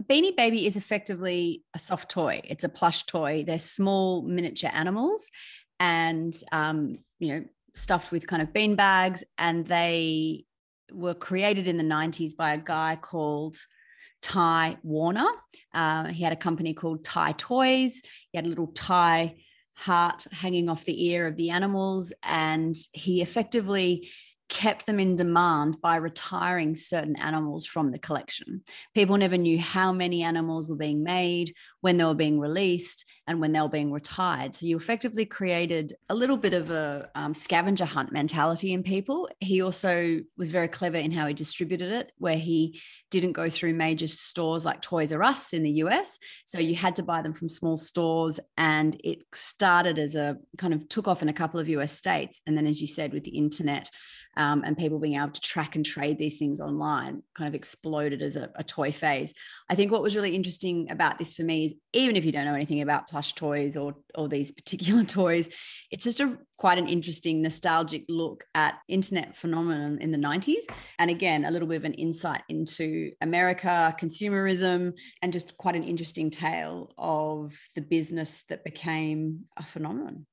A 0.00 0.04
beanie 0.04 0.36
Baby 0.36 0.66
is 0.66 0.76
effectively 0.76 1.62
a 1.74 1.78
soft 1.78 2.10
toy. 2.10 2.40
It's 2.44 2.64
a 2.64 2.68
plush 2.68 3.04
toy. 3.04 3.44
They're 3.46 3.58
small 3.58 4.22
miniature 4.22 4.70
animals 4.72 5.30
and, 5.78 6.34
um, 6.52 6.98
you 7.18 7.28
know, 7.28 7.44
stuffed 7.74 8.10
with 8.10 8.26
kind 8.26 8.42
of 8.42 8.52
bean 8.52 8.76
bags. 8.76 9.24
And 9.38 9.66
they 9.66 10.44
were 10.92 11.14
created 11.14 11.68
in 11.68 11.76
the 11.76 11.84
90s 11.84 12.36
by 12.36 12.54
a 12.54 12.58
guy 12.58 12.98
called 13.00 13.56
Ty 14.22 14.78
Warner. 14.82 15.28
Uh, 15.72 16.06
he 16.06 16.22
had 16.24 16.32
a 16.32 16.36
company 16.36 16.74
called 16.74 17.04
Ty 17.04 17.32
Toys. 17.32 18.00
He 18.30 18.38
had 18.38 18.46
a 18.46 18.48
little 18.48 18.68
Ty 18.68 19.36
heart 19.80 20.26
hanging 20.30 20.68
off 20.68 20.84
the 20.84 21.06
ear 21.06 21.26
of 21.26 21.36
the 21.36 21.50
animals. 21.50 22.12
And 22.22 22.74
he 22.92 23.22
effectively 23.22 24.08
kept 24.50 24.84
them 24.84 25.00
in 25.00 25.16
demand 25.16 25.80
by 25.80 25.96
retiring 25.96 26.74
certain 26.74 27.16
animals 27.16 27.64
from 27.64 27.92
the 27.92 27.98
collection. 27.98 28.62
People 28.94 29.16
never 29.16 29.38
knew 29.38 29.58
how 29.58 29.92
many 29.92 30.22
animals 30.22 30.68
were 30.68 30.76
being 30.76 31.02
made, 31.02 31.54
when 31.80 31.96
they 31.96 32.04
were 32.04 32.14
being 32.14 32.38
released, 32.38 33.06
and 33.26 33.40
when 33.40 33.52
they 33.52 33.60
were 33.60 33.68
being 33.68 33.92
retired. 33.92 34.54
So 34.54 34.66
you 34.66 34.76
effectively 34.76 35.24
created 35.24 35.94
a 36.10 36.14
little 36.14 36.36
bit 36.36 36.52
of 36.52 36.70
a 36.70 37.08
um, 37.14 37.32
scavenger 37.32 37.84
hunt 37.84 38.12
mentality 38.12 38.72
in 38.72 38.82
people. 38.82 39.30
He 39.38 39.62
also 39.62 40.20
was 40.36 40.50
very 40.50 40.68
clever 40.68 40.98
in 40.98 41.12
how 41.12 41.28
he 41.28 41.32
distributed 41.32 41.92
it, 41.92 42.12
where 42.18 42.36
he 42.36 42.80
didn't 43.10 43.32
go 43.32 43.50
through 43.50 43.74
major 43.74 44.06
stores 44.06 44.64
like 44.64 44.80
Toys 44.80 45.12
R 45.12 45.22
Us 45.22 45.52
in 45.52 45.62
the 45.62 45.70
US. 45.84 46.18
So 46.44 46.58
you 46.58 46.74
had 46.74 46.96
to 46.96 47.02
buy 47.02 47.22
them 47.22 47.32
from 47.32 47.48
small 47.48 47.76
stores. 47.76 48.40
And 48.56 49.00
it 49.02 49.24
started 49.34 49.98
as 49.98 50.14
a 50.14 50.36
kind 50.58 50.74
of 50.74 50.88
took 50.88 51.08
off 51.08 51.22
in 51.22 51.28
a 51.28 51.32
couple 51.32 51.60
of 51.60 51.68
US 51.68 51.92
states. 51.92 52.40
And 52.46 52.56
then, 52.56 52.66
as 52.66 52.80
you 52.80 52.86
said, 52.86 53.12
with 53.12 53.24
the 53.24 53.36
internet, 53.36 53.90
um, 54.36 54.62
and 54.64 54.76
people 54.76 54.98
being 54.98 55.16
able 55.16 55.30
to 55.30 55.40
track 55.40 55.76
and 55.76 55.84
trade 55.84 56.18
these 56.18 56.38
things 56.38 56.60
online 56.60 57.22
kind 57.34 57.48
of 57.48 57.54
exploded 57.54 58.22
as 58.22 58.36
a, 58.36 58.50
a 58.56 58.64
toy 58.64 58.92
phase. 58.92 59.34
I 59.68 59.74
think 59.74 59.90
what 59.90 60.02
was 60.02 60.16
really 60.16 60.34
interesting 60.34 60.90
about 60.90 61.18
this 61.18 61.34
for 61.34 61.42
me 61.42 61.66
is 61.66 61.74
even 61.92 62.16
if 62.16 62.24
you 62.24 62.32
don't 62.32 62.44
know 62.44 62.54
anything 62.54 62.80
about 62.80 63.08
plush 63.08 63.34
toys 63.34 63.76
or 63.76 63.94
or 64.14 64.28
these 64.28 64.50
particular 64.60 65.04
toys, 65.04 65.48
it's 65.90 66.04
just 66.04 66.20
a 66.20 66.38
quite 66.56 66.78
an 66.78 66.88
interesting 66.88 67.40
nostalgic 67.40 68.04
look 68.08 68.44
at 68.54 68.74
internet 68.86 69.34
phenomenon 69.34 69.98
in 69.98 70.10
the 70.10 70.18
90s. 70.18 70.64
And 70.98 71.10
again, 71.10 71.46
a 71.46 71.50
little 71.50 71.66
bit 71.66 71.76
of 71.76 71.84
an 71.86 71.94
insight 71.94 72.42
into 72.50 73.12
America, 73.22 73.96
consumerism, 73.98 74.92
and 75.22 75.32
just 75.32 75.56
quite 75.56 75.74
an 75.74 75.84
interesting 75.84 76.30
tale 76.30 76.92
of 76.98 77.58
the 77.74 77.80
business 77.80 78.44
that 78.50 78.62
became 78.62 79.46
a 79.56 79.62
phenomenon 79.62 80.26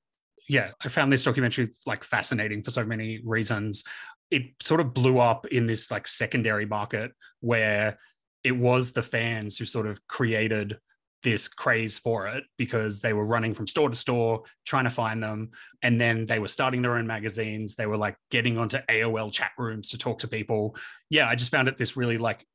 yeah, 0.48 0.72
I 0.84 0.88
found 0.88 1.12
this 1.12 1.24
documentary 1.24 1.70
like 1.86 2.04
fascinating 2.04 2.64
for 2.64 2.72
so 2.72 2.86
many 2.86 3.20
reasons. 3.24 3.84
It 4.32 4.44
sort 4.62 4.80
of 4.80 4.94
blew 4.94 5.20
up 5.20 5.46
in 5.48 5.66
this 5.66 5.92
like 5.92 6.08
secondary 6.08 6.66
market 6.66 7.12
where 7.42 7.98
it 8.44 8.56
was 8.56 8.92
the 8.92 9.02
fans 9.02 9.58
who 9.58 9.66
sort 9.66 9.88
of 9.88 10.06
created 10.08 10.78
this 11.24 11.48
craze 11.48 11.98
for 11.98 12.28
it 12.28 12.44
because 12.58 13.02
they 13.02 13.12
were 13.12 13.26
running 13.26 13.54
from 13.54 13.68
store 13.68 13.90
to 13.90 13.96
store 13.96 14.44
trying 14.66 14.84
to 14.84 14.90
find 14.90 15.22
them. 15.22 15.50
And 15.82 16.00
then 16.00 16.26
they 16.26 16.40
were 16.40 16.48
starting 16.48 16.82
their 16.82 16.96
own 16.96 17.08
magazines. 17.08 17.76
They 17.76 17.88
were 17.88 17.98
like 17.98 18.16
getting 18.30 18.58
onto 18.58 18.78
AOL 18.90 19.32
chat 19.32 19.52
rooms 19.58 19.90
to 19.90 19.98
talk 19.98 20.20
to 20.20 20.28
people. 20.28 20.76
Yeah 21.10 21.28
i 21.28 21.36
just 21.36 21.52
found 21.52 21.68
it 21.68 21.78
this 21.78 21.98
really 21.98 22.18
like 22.18 22.46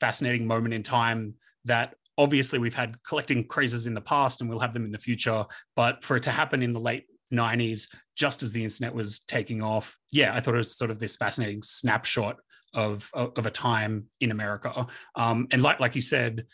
fascinating 0.00 0.46
moment 0.46 0.74
in 0.74 0.82
time 0.82 1.34
that 1.64 1.94
obviously 2.18 2.58
we've 2.58 2.74
had 2.74 3.02
collecting 3.04 3.44
crazes 3.44 3.86
in 3.86 3.94
the 3.94 4.00
past 4.00 4.40
and 4.40 4.50
we'll 4.50 4.58
have 4.58 4.74
them 4.74 4.84
in 4.84 4.92
the 4.92 4.98
future. 4.98 5.44
But 5.76 6.02
for 6.02 6.16
it 6.16 6.24
to 6.24 6.30
happen 6.30 6.62
in 6.62 6.72
the 6.72 6.80
late 6.80 7.04
90s, 7.32 7.88
just 8.16 8.42
as 8.42 8.52
the 8.52 8.64
internet 8.64 8.94
was 8.94 9.20
taking 9.20 9.62
off. 9.62 9.98
Yeah, 10.12 10.34
I 10.34 10.40
thought 10.40 10.54
it 10.54 10.58
was 10.58 10.76
sort 10.76 10.90
of 10.90 10.98
this 10.98 11.16
fascinating 11.16 11.62
snapshot 11.62 12.36
of, 12.74 13.10
of, 13.14 13.46
a 13.46 13.50
time 13.50 14.06
in 14.20 14.30
America. 14.30 14.86
Um, 15.16 15.48
and 15.50 15.62
like, 15.62 15.80
like 15.80 15.94
you 15.94 16.02
said, 16.02 16.46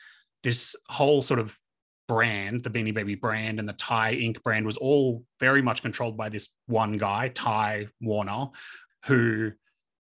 this 0.42 0.76
whole 0.88 1.22
sort 1.22 1.40
of 1.40 1.56
brand, 2.08 2.62
the 2.62 2.70
Beanie 2.70 2.94
Baby 2.94 3.14
brand 3.14 3.58
and 3.58 3.68
the 3.68 3.72
Ty 3.74 4.16
Inc. 4.16 4.42
brand 4.42 4.66
was 4.66 4.76
all 4.76 5.24
very 5.40 5.62
much 5.62 5.82
controlled 5.82 6.16
by 6.16 6.28
this 6.28 6.48
one 6.66 6.96
guy, 6.96 7.28
Ty 7.28 7.88
Warner, 8.00 8.48
who 9.06 9.52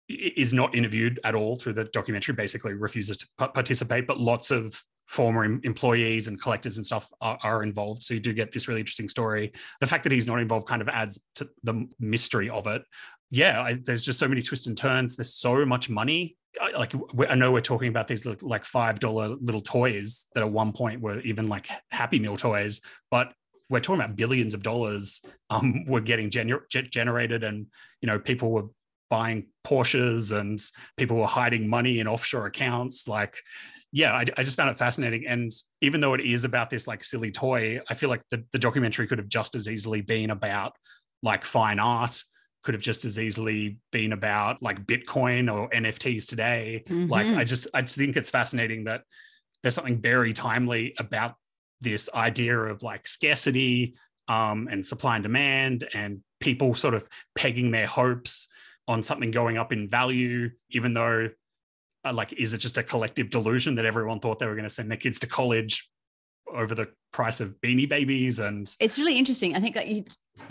is 0.08 0.52
not 0.52 0.74
interviewed 0.74 1.20
at 1.24 1.34
all 1.34 1.56
through 1.56 1.74
the 1.74 1.84
documentary, 1.84 2.34
basically 2.34 2.72
refuses 2.72 3.16
to 3.18 3.26
participate, 3.36 4.06
but 4.06 4.18
lots 4.18 4.50
of 4.50 4.82
former 5.08 5.44
employees 5.44 6.28
and 6.28 6.40
collectors 6.40 6.76
and 6.76 6.84
stuff 6.84 7.10
are, 7.22 7.38
are, 7.42 7.62
involved. 7.62 8.02
So 8.02 8.12
you 8.12 8.20
do 8.20 8.34
get 8.34 8.52
this 8.52 8.68
really 8.68 8.80
interesting 8.80 9.08
story. 9.08 9.52
The 9.80 9.86
fact 9.86 10.02
that 10.04 10.12
he's 10.12 10.26
not 10.26 10.38
involved 10.38 10.68
kind 10.68 10.82
of 10.82 10.88
adds 10.88 11.18
to 11.36 11.48
the 11.64 11.88
mystery 11.98 12.50
of 12.50 12.66
it. 12.66 12.82
Yeah, 13.30 13.62
I, 13.62 13.78
there's 13.82 14.02
just 14.02 14.18
so 14.18 14.28
many 14.28 14.42
twists 14.42 14.66
and 14.66 14.76
turns. 14.76 15.16
There's 15.16 15.34
so 15.34 15.64
much 15.64 15.88
money. 15.88 16.36
I, 16.60 16.72
like 16.72 16.92
I 17.28 17.34
know 17.34 17.52
we're 17.52 17.62
talking 17.62 17.88
about 17.88 18.06
these 18.06 18.26
like 18.42 18.66
five 18.66 19.00
dollar 19.00 19.28
little 19.40 19.62
toys 19.62 20.26
that 20.34 20.42
at 20.42 20.50
one 20.50 20.72
point 20.72 21.00
were 21.00 21.20
even 21.20 21.48
like 21.48 21.68
Happy 21.90 22.18
Meal 22.18 22.36
toys, 22.36 22.82
but 23.10 23.32
we're 23.70 23.80
talking 23.80 24.02
about 24.02 24.16
billions 24.16 24.54
of 24.54 24.62
dollars 24.62 25.22
um, 25.48 25.84
were 25.86 26.00
getting 26.00 26.30
gener- 26.30 26.68
generated, 26.68 27.44
and 27.44 27.66
you 28.02 28.06
know 28.06 28.18
people 28.18 28.50
were 28.50 28.64
buying 29.10 29.46
Porsches 29.64 30.38
and 30.38 30.60
people 30.98 31.16
were 31.16 31.26
hiding 31.26 31.66
money 31.66 32.00
in 32.00 32.06
offshore 32.06 32.46
accounts. 32.46 33.08
Like 33.08 33.36
yeah, 33.92 34.12
I, 34.12 34.24
I, 34.36 34.42
just 34.42 34.56
found 34.56 34.70
it 34.70 34.78
fascinating. 34.78 35.26
And 35.26 35.50
even 35.80 36.00
though 36.00 36.14
it 36.14 36.20
is 36.20 36.44
about 36.44 36.68
this 36.68 36.86
like 36.86 37.02
silly 37.02 37.30
toy, 37.30 37.80
I 37.88 37.94
feel 37.94 38.10
like 38.10 38.22
the, 38.30 38.44
the 38.52 38.58
documentary 38.58 39.06
could 39.06 39.18
have 39.18 39.28
just 39.28 39.54
as 39.54 39.68
easily 39.68 40.02
been 40.02 40.30
about 40.30 40.74
like 41.22 41.44
fine 41.44 41.78
art, 41.78 42.22
could 42.62 42.74
have 42.74 42.82
just 42.82 43.04
as 43.04 43.18
easily 43.18 43.78
been 43.90 44.12
about 44.12 44.62
like 44.62 44.84
Bitcoin 44.86 45.52
or 45.52 45.70
NFTs 45.70 46.26
today. 46.26 46.84
Mm-hmm. 46.86 47.10
Like 47.10 47.26
I 47.28 47.44
just 47.44 47.68
I 47.72 47.80
just 47.80 47.96
think 47.96 48.16
it's 48.16 48.30
fascinating 48.30 48.84
that 48.84 49.02
there's 49.62 49.74
something 49.74 50.00
very 50.00 50.32
timely 50.32 50.94
about 50.98 51.34
this 51.80 52.08
idea 52.14 52.58
of 52.58 52.82
like 52.82 53.06
scarcity 53.06 53.96
um, 54.28 54.68
and 54.70 54.84
supply 54.84 55.16
and 55.16 55.22
demand 55.22 55.88
and 55.94 56.20
people 56.40 56.74
sort 56.74 56.94
of 56.94 57.08
pegging 57.34 57.70
their 57.70 57.86
hopes 57.86 58.48
on 58.86 59.02
something 59.02 59.30
going 59.30 59.56
up 59.56 59.72
in 59.72 59.88
value, 59.88 60.50
even 60.70 60.94
though 60.94 61.28
Uh, 62.04 62.12
like 62.12 62.32
is 62.34 62.52
it 62.52 62.58
just 62.58 62.78
a 62.78 62.82
collective 62.82 63.28
delusion 63.28 63.74
that 63.74 63.84
everyone 63.84 64.20
thought 64.20 64.38
they 64.38 64.46
were 64.46 64.54
going 64.54 64.62
to 64.62 64.70
send 64.70 64.90
their 64.90 64.98
kids 64.98 65.18
to 65.18 65.26
college 65.26 65.88
over 66.54 66.74
the 66.74 66.88
price 67.12 67.40
of 67.40 67.54
beanie 67.60 67.88
babies 67.88 68.38
and 68.38 68.74
it's 68.80 68.98
really 68.98 69.18
interesting. 69.18 69.54
I 69.56 69.60
think 69.60 69.74
that 69.74 69.88
you 69.88 70.04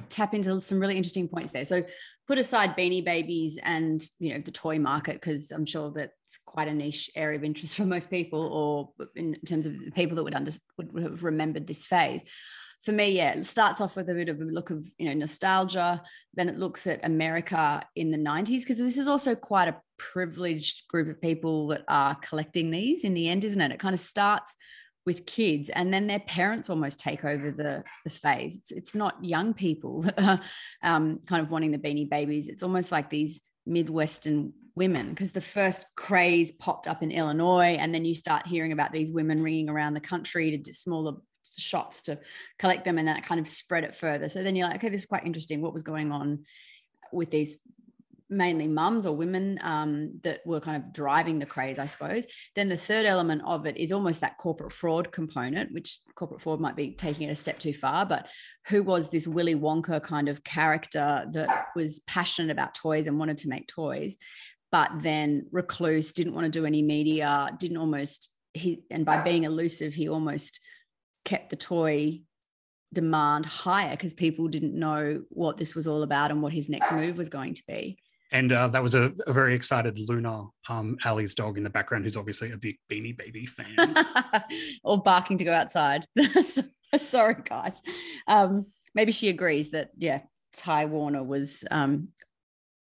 tap 0.10 0.34
into 0.34 0.60
some 0.62 0.80
really 0.80 0.96
interesting 0.96 1.28
points 1.28 1.52
there. 1.52 1.66
So 1.66 1.84
put 2.28 2.38
aside 2.38 2.76
beanie 2.76 3.04
babies 3.04 3.58
and 3.64 4.04
you 4.20 4.34
know 4.34 4.42
the 4.42 4.52
toy 4.52 4.78
market 4.78 5.14
because 5.14 5.52
i'm 5.52 5.66
sure 5.66 5.92
that's 5.92 6.40
quite 6.46 6.68
a 6.68 6.74
niche 6.74 7.10
area 7.16 7.38
of 7.38 7.44
interest 7.44 7.76
for 7.76 7.86
most 7.86 8.10
people 8.10 8.42
or 8.42 9.08
in 9.16 9.36
terms 9.46 9.66
of 9.66 9.74
the 9.84 9.92
people 9.92 10.16
that 10.16 10.24
would 10.24 10.36
under 10.36 10.52
would 10.78 11.02
have 11.02 11.24
remembered 11.24 11.66
this 11.66 11.86
phase 11.86 12.24
for 12.84 12.92
me, 12.92 13.10
yeah, 13.12 13.34
it 13.34 13.46
starts 13.46 13.82
off 13.82 13.96
with 13.96 14.10
a 14.10 14.14
bit 14.14 14.30
of 14.30 14.40
a 14.40 14.46
look 14.46 14.70
of 14.70 14.86
you 14.98 15.08
know 15.08 15.14
nostalgia. 15.14 16.02
Then 16.34 16.50
it 16.50 16.58
looks 16.58 16.88
at 16.88 17.06
America 17.06 17.82
in 17.96 18.12
the 18.12 18.18
'90s 18.18 18.62
because 18.62 18.78
this 18.78 18.98
is 18.98 19.08
also 19.08 19.36
quite 19.36 19.68
a 19.68 19.82
privileged 19.98 20.88
group 20.88 21.10
of 21.10 21.22
people 21.22 21.68
that 21.68 21.84
are 21.88 22.16
collecting 22.16 22.72
these. 22.72 23.04
In 23.04 23.14
the 23.14 23.30
end, 23.30 23.44
isn't 23.44 23.62
it? 23.62 23.72
It 23.72 23.80
kind 23.80 23.94
of 23.94 24.00
starts 24.00 24.56
with 25.08 25.26
kids 25.26 25.70
and 25.70 25.94
then 25.94 26.06
their 26.06 26.20
parents 26.20 26.70
almost 26.70 27.00
take 27.00 27.24
over 27.24 27.50
the, 27.50 27.82
the 28.04 28.10
phase 28.10 28.58
it's, 28.58 28.72
it's 28.72 28.94
not 28.94 29.24
young 29.24 29.54
people 29.54 30.06
um, 30.84 31.18
kind 31.26 31.42
of 31.42 31.50
wanting 31.50 31.72
the 31.72 31.78
beanie 31.78 32.10
babies 32.10 32.50
it's 32.50 32.62
almost 32.62 32.92
like 32.92 33.10
these 33.10 33.42
midwestern 33.66 34.52
women 34.76 35.12
because 35.12 35.32
the 35.32 35.40
first 35.40 35.86
craze 35.96 36.52
popped 36.52 36.90
up 36.90 37.02
in 37.02 37.10
illinois 37.10 37.78
and 37.80 37.96
then 37.96 38.04
you 38.04 38.14
start 38.14 38.46
hearing 38.46 38.74
about 38.74 38.92
these 38.92 39.10
women 39.10 39.42
ringing 39.42 39.70
around 39.70 39.94
the 39.94 40.02
country 40.02 40.58
to 40.58 40.74
smaller 40.74 41.14
shops 41.58 42.04
to 42.04 42.20
collect 42.60 42.86
them 42.86 42.98
and 42.98 43.08
that 43.08 43.24
kind 43.24 43.40
of 43.40 43.48
spread 43.48 43.84
it 43.84 43.96
further. 43.96 44.30
So 44.30 44.44
then 44.44 44.56
you're 44.56 44.68
like, 44.68 44.78
okay, 44.78 44.90
this 44.90 45.02
is 45.02 45.08
quite 45.08 45.26
interesting. 45.26 45.62
What 45.62 45.74
was 45.74 45.84
going 45.84 46.12
on 46.12 46.46
with 47.12 47.32
these 47.32 47.58
mainly 48.30 48.68
mums 48.68 49.06
or 49.06 49.16
women 49.16 49.58
um, 49.62 50.20
that 50.24 50.46
were 50.46 50.60
kind 50.60 50.82
of 50.82 50.92
driving 50.92 51.40
the 51.40 51.46
craze, 51.46 51.80
I 51.80 51.86
suppose. 51.86 52.28
Then 52.56 52.68
the 52.68 52.78
third 52.78 53.06
element 53.06 53.42
of 53.46 53.66
it 53.66 53.78
is 53.78 53.92
almost 53.92 54.22
that 54.22 54.38
corporate 54.38 54.72
fraud 54.72 55.12
component, 55.12 55.74
which 55.74 56.00
corporate 56.16 56.42
fraud 56.42 56.60
might 56.60 56.76
be 56.76 56.92
taking 56.92 57.28
it 57.28 57.32
a 57.32 57.36
step 57.36 57.60
too 57.60 57.74
far. 57.74 58.06
But 58.06 58.28
who 58.68 58.84
was 58.84 59.10
this 59.10 59.28
Willy 59.28 59.56
Wonka 59.56 60.02
kind 60.04 60.28
of 60.28 60.44
character 60.44 61.26
that 61.32 61.68
was 61.76 62.00
passionate 62.02 62.52
about 62.52 62.76
toys 62.76 63.08
and 63.08 63.18
wanted 63.18 63.38
to 63.40 63.50
make 63.50 63.68
toys, 63.68 64.18
but 64.72 64.92
then 64.98 65.48
recluse, 65.52 66.12
didn't 66.12 66.34
want 66.34 66.46
to 66.46 66.52
do 66.52 66.66
any 66.66 66.82
media, 66.82 67.50
didn't 67.60 67.78
almost 67.78 68.32
he 68.54 68.84
and 68.90 69.06
by 69.06 69.22
being 69.22 69.44
elusive, 69.44 69.94
he 69.94 70.10
almost 70.10 70.60
kept 71.28 71.50
the 71.50 71.58
toy 71.58 72.22
demand 72.94 73.46
higher 73.46 73.92
because 73.92 74.14
people 74.14 74.48
didn't 74.48 74.74
know 74.74 75.22
what 75.30 75.58
this 75.58 75.76
was 75.76 75.88
all 75.88 76.04
about 76.04 76.32
and 76.32 76.42
what 76.42 76.54
his 76.54 76.70
next 76.70 76.90
move 76.92 77.18
was 77.18 77.28
going 77.28 77.54
to 77.54 77.64
be. 77.68 77.98
And 78.32 78.52
uh, 78.54 78.68
that 78.70 78.82
was 78.82 78.96
a, 78.96 79.12
a, 79.26 79.34
very 79.34 79.54
excited 79.54 80.00
Luna, 80.08 80.46
um, 80.70 80.98
Ali's 81.06 81.36
dog 81.36 81.58
in 81.58 81.64
the 81.64 81.70
background, 81.70 82.06
who's 82.06 82.18
obviously 82.18 82.52
a 82.52 82.58
big 82.58 82.78
Beanie 82.90 83.18
Baby 83.18 83.46
fan. 83.46 83.96
or 84.84 85.02
barking 85.02 85.38
to 85.38 85.44
go 85.44 85.54
outside. 85.54 86.06
Sorry, 86.98 87.36
guys. 87.44 87.82
Um, 88.28 88.68
maybe 88.96 89.12
she 89.12 89.30
agrees 89.30 89.72
that, 89.72 89.92
yeah, 89.98 90.22
Ty 90.54 90.86
Warner 90.86 91.24
was 91.24 91.64
um, 91.72 92.10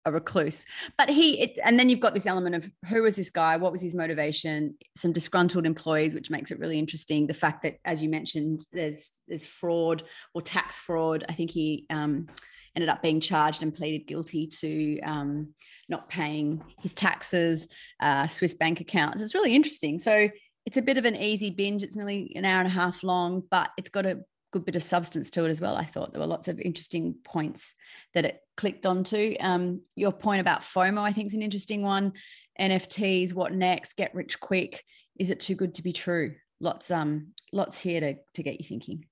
a 0.06 0.12
recluse. 0.12 0.66
But 0.98 1.10
he, 1.10 1.40
it, 1.42 1.60
and 1.64 1.80
then 1.80 1.90
you've 1.90 2.00
got 2.00 2.14
this 2.14 2.28
element 2.28 2.56
of 2.56 2.70
who 2.90 3.04
was 3.04 3.16
this 3.16 3.30
guy? 3.30 3.58
What 3.58 3.72
was 3.72 3.82
his 3.82 3.96
motivation? 3.96 4.76
Some 4.96 5.12
disgruntled 5.12 5.66
employees, 5.66 6.14
which 6.14 6.30
makes 6.30 6.52
it 6.52 6.60
really 6.60 6.80
interesting. 6.80 7.28
The 7.28 7.34
fact 7.34 7.64
that, 7.64 7.78
as 7.86 8.04
you 8.04 8.10
mentioned, 8.10 8.66
there's 8.72 9.12
there's 9.28 9.46
fraud 9.46 10.04
or 10.34 10.42
tax 10.42 10.78
fraud. 10.78 11.26
I 11.30 11.34
think 11.34 11.52
he 11.52 11.86
um, 11.90 12.28
ended 12.76 12.90
up 12.90 13.02
being 13.02 13.20
charged 13.20 13.64
and 13.64 13.74
pleaded 13.74 14.08
guilty 14.08 14.48
to 14.48 15.00
um, 15.02 15.54
not 15.90 16.10
paying 16.10 16.64
his 16.80 16.94
taxes, 16.94 17.68
uh, 18.00 18.28
Swiss 18.28 18.56
bank 18.56 18.82
accounts. 18.82 19.22
It's 19.22 19.36
really 19.36 19.56
interesting. 19.56 20.00
So 20.00 20.30
it's 20.66 20.78
a 20.78 20.82
bit 20.82 20.98
of 20.98 21.06
an 21.06 21.16
easy 21.16 21.50
binge. 21.50 21.84
It's 21.84 21.96
nearly 21.96 22.32
an 22.36 22.46
hour 22.46 22.60
and 22.60 22.68
a 22.68 22.72
half 22.72 23.04
long, 23.04 23.44
but 23.52 23.70
it's 23.78 23.90
got 23.90 24.06
a 24.06 24.20
good 24.54 24.66
bit 24.66 24.76
of 24.76 24.84
substance 24.84 25.30
to 25.32 25.46
it 25.46 25.50
as 25.50 25.60
well. 25.60 25.76
I 25.76 25.84
thought 25.84 26.14
there 26.14 26.22
were 26.22 26.28
lots 26.28 26.48
of 26.48 26.60
interesting 26.60 27.16
points 27.24 27.74
that 28.14 28.24
it 28.24 28.40
clicked 28.56 28.86
onto. 28.86 29.36
Um, 29.40 29.82
your 29.96 30.12
point 30.12 30.42
about 30.42 30.62
FOMO, 30.62 31.02
I 31.02 31.12
think, 31.12 31.28
is 31.28 31.34
an 31.34 31.42
interesting 31.42 31.82
one. 31.82 32.14
NFTs, 32.62 33.34
what 33.34 33.54
next? 33.54 33.98
Get 33.98 34.14
rich 34.14 34.40
quick. 34.40 34.84
Is 35.20 35.32
it 35.32 35.40
too 35.40 35.56
good 35.56 35.76
to 35.76 35.84
be 35.84 35.92
true? 35.92 36.36
Lots, 36.60 36.92
um, 36.92 37.34
lots 37.52 37.80
here 37.80 38.00
to 38.00 38.16
to 38.36 38.44
get 38.44 38.60
you 38.60 38.66
thinking. 38.66 39.06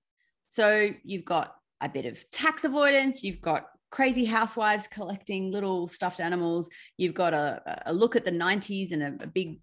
So 0.47 0.89
you've 1.03 1.25
got 1.25 1.55
a 1.81 1.89
bit 1.89 2.05
of 2.05 2.23
tax 2.29 2.63
avoidance. 2.63 3.23
You've 3.23 3.41
got 3.41 3.67
crazy 3.91 4.25
housewives 4.25 4.87
collecting 4.87 5.51
little 5.51 5.87
stuffed 5.87 6.19
animals. 6.19 6.69
You've 6.97 7.13
got 7.13 7.33
a, 7.33 7.61
a 7.85 7.93
look 7.93 8.15
at 8.15 8.25
the 8.25 8.31
90s 8.31 8.91
and 8.91 9.03
a, 9.03 9.23
a 9.23 9.27
big 9.27 9.59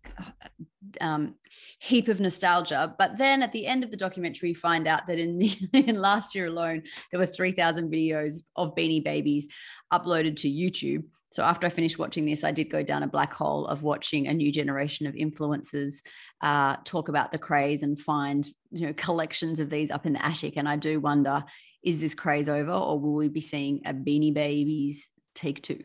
um, 1.00 1.34
heap 1.80 2.08
of 2.08 2.20
nostalgia. 2.20 2.94
But 2.98 3.16
then 3.16 3.42
at 3.42 3.52
the 3.52 3.66
end 3.66 3.84
of 3.84 3.90
the 3.90 3.96
documentary, 3.96 4.50
you 4.50 4.54
find 4.54 4.86
out 4.86 5.06
that 5.06 5.18
in, 5.18 5.38
the, 5.38 5.56
in 5.72 6.00
last 6.00 6.34
year 6.34 6.46
alone, 6.46 6.82
there 7.10 7.18
were 7.18 7.26
3,000 7.26 7.90
videos 7.90 8.34
of 8.54 8.74
Beanie 8.74 9.02
Babies 9.02 9.48
uploaded 9.92 10.36
to 10.36 10.48
YouTube. 10.48 11.04
So 11.30 11.44
after 11.44 11.66
I 11.66 11.70
finished 11.70 11.98
watching 11.98 12.24
this, 12.24 12.42
I 12.42 12.52
did 12.52 12.70
go 12.70 12.82
down 12.82 13.02
a 13.02 13.08
black 13.08 13.32
hole 13.32 13.66
of 13.66 13.82
watching 13.82 14.26
a 14.26 14.34
new 14.34 14.50
generation 14.50 15.06
of 15.06 15.14
influencers 15.14 16.02
uh, 16.40 16.76
talk 16.84 17.08
about 17.08 17.32
the 17.32 17.38
craze 17.38 17.82
and 17.82 18.00
find 18.00 18.48
you 18.70 18.86
know 18.86 18.94
collections 18.94 19.60
of 19.60 19.68
these 19.68 19.90
up 19.90 20.06
in 20.06 20.14
the 20.14 20.24
attic. 20.24 20.56
And 20.56 20.68
I 20.68 20.76
do 20.76 21.00
wonder, 21.00 21.44
is 21.82 22.00
this 22.00 22.14
craze 22.14 22.48
over, 22.48 22.72
or 22.72 22.98
will 22.98 23.14
we 23.14 23.28
be 23.28 23.40
seeing 23.40 23.82
a 23.84 23.94
Beanie 23.94 24.34
Babies 24.34 25.08
take 25.34 25.62
two? 25.62 25.82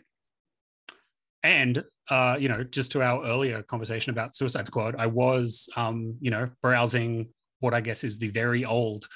And 1.44 1.84
uh, 2.10 2.38
you 2.40 2.50
know, 2.50 2.64
just 2.64 2.92
to 2.94 3.02
our 3.02 3.24
earlier 3.26 3.62
conversation 3.64 4.12
about 4.12 4.36
Suicide 4.36 4.68
Squad, 4.68 4.96
I 4.98 5.08
was, 5.08 5.70
um, 5.76 6.16
you 6.20 6.32
know, 6.32 6.50
browsing 6.62 7.30
what 7.60 7.74
I 7.74 7.82
guess 7.82 8.04
is 8.04 8.18
the 8.18 8.28
very 8.30 8.66
old 8.66 9.08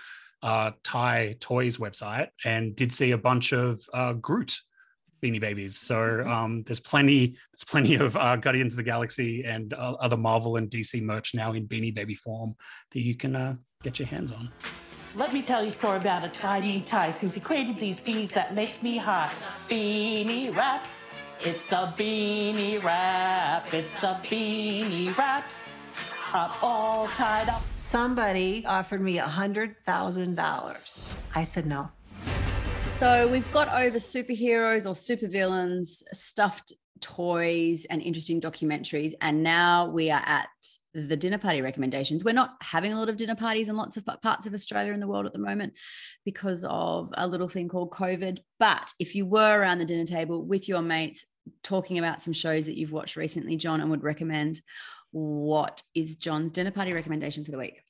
uh, 0.41 0.71
Ty 0.83 1.35
toys 1.39 1.77
website 1.77 2.29
and 2.45 2.75
did 2.75 2.93
see 2.93 3.11
a 3.11 3.17
bunch 3.17 3.53
of 3.53 3.81
uh, 3.93 4.13
Groot 4.13 4.55
Beanie 5.21 5.41
Babies. 5.41 5.77
So 5.77 5.95
Mm-hmm. 5.95 6.31
um, 6.31 6.63
there's 6.63 6.79
plenty, 6.79 7.27
there's 7.51 7.65
plenty 7.67 7.95
of 7.95 8.15
uh, 8.15 8.35
Guardians 8.37 8.73
of 8.73 8.77
the 8.77 8.83
Galaxy 8.83 9.43
and 9.43 9.73
uh, 9.73 9.95
other 9.99 10.17
Marvel 10.17 10.57
and 10.57 10.69
DC 10.69 11.01
merch 11.01 11.33
now 11.33 11.53
in 11.53 11.67
Beanie 11.67 11.93
Baby 11.93 12.15
form 12.15 12.55
that 12.91 13.01
you 13.01 13.15
can 13.15 13.35
uh, 13.35 13.55
get 13.83 13.99
your 13.99 14.07
hands 14.07 14.31
on. 14.31 14.49
Let 15.17 15.33
me 15.33 15.41
tell 15.41 15.63
you 15.63 15.69
a 15.69 15.71
story 15.71 15.97
about 15.97 16.23
a 16.23 16.29
Thai 16.29 16.59
named 16.59 16.83
Tyson. 16.83 17.27
He 17.29 17.39
created 17.39 17.77
these 17.77 17.99
bees 17.99 18.31
that 18.33 18.53
make 18.53 18.83
me 18.83 18.97
hot. 18.97 19.33
Beanie 19.67 20.55
wrap. 20.55 20.85
It's 21.43 21.71
a 21.71 21.91
beanie 21.97 22.83
wrap. 22.83 23.73
It's 23.73 24.03
a 24.03 24.21
beanie 24.23 25.17
wrap. 25.17 25.51
Up 26.33 26.61
all 26.61 27.07
tied 27.07 27.49
up. 27.49 27.63
Somebody 27.75 28.63
offered 28.67 29.01
me 29.01 29.17
a 29.17 29.23
$100,000. 29.23 31.13
I 31.33 31.43
said 31.43 31.65
no. 31.65 31.89
So 32.91 33.27
we've 33.27 33.51
got 33.51 33.73
over 33.73 33.97
superheroes 33.97 34.85
or 34.85 34.93
supervillains, 34.93 36.03
stuffed 36.13 36.73
toys, 37.01 37.85
and 37.85 38.01
interesting 38.01 38.41
documentaries. 38.41 39.13
And 39.21 39.43
now 39.43 39.89
we 39.89 40.09
are 40.11 40.23
at 40.25 40.49
the 40.93 41.17
dinner 41.17 41.37
party 41.37 41.61
recommendations. 41.61 42.23
We're 42.23 42.33
not 42.33 42.55
having 42.61 42.93
a 42.93 42.99
lot 42.99 43.09
of 43.09 43.17
dinner 43.17 43.35
parties 43.35 43.69
in 43.69 43.75
lots 43.75 43.97
of 43.97 44.07
parts 44.21 44.47
of 44.47 44.53
Australia 44.53 44.93
and 44.93 45.01
the 45.01 45.07
world 45.07 45.25
at 45.25 45.33
the 45.33 45.39
moment 45.39 45.73
because 46.25 46.65
of 46.67 47.13
a 47.17 47.27
little 47.27 47.47
thing 47.47 47.67
called 47.67 47.91
COVID. 47.91 48.39
But 48.59 48.91
if 48.99 49.15
you 49.15 49.25
were 49.25 49.59
around 49.59 49.79
the 49.79 49.85
dinner 49.85 50.05
table 50.05 50.43
with 50.43 50.67
your 50.67 50.81
mates 50.81 51.25
talking 51.63 51.97
about 51.97 52.21
some 52.21 52.33
shows 52.33 52.65
that 52.65 52.77
you've 52.77 52.91
watched 52.91 53.15
recently, 53.15 53.57
John, 53.57 53.81
and 53.81 53.89
would 53.89 54.03
recommend, 54.03 54.61
what 55.11 55.81
is 55.95 56.15
John's 56.15 56.51
dinner 56.51 56.71
party 56.71 56.93
recommendation 56.93 57.45
for 57.45 57.51
the 57.51 57.57
week? 57.57 57.81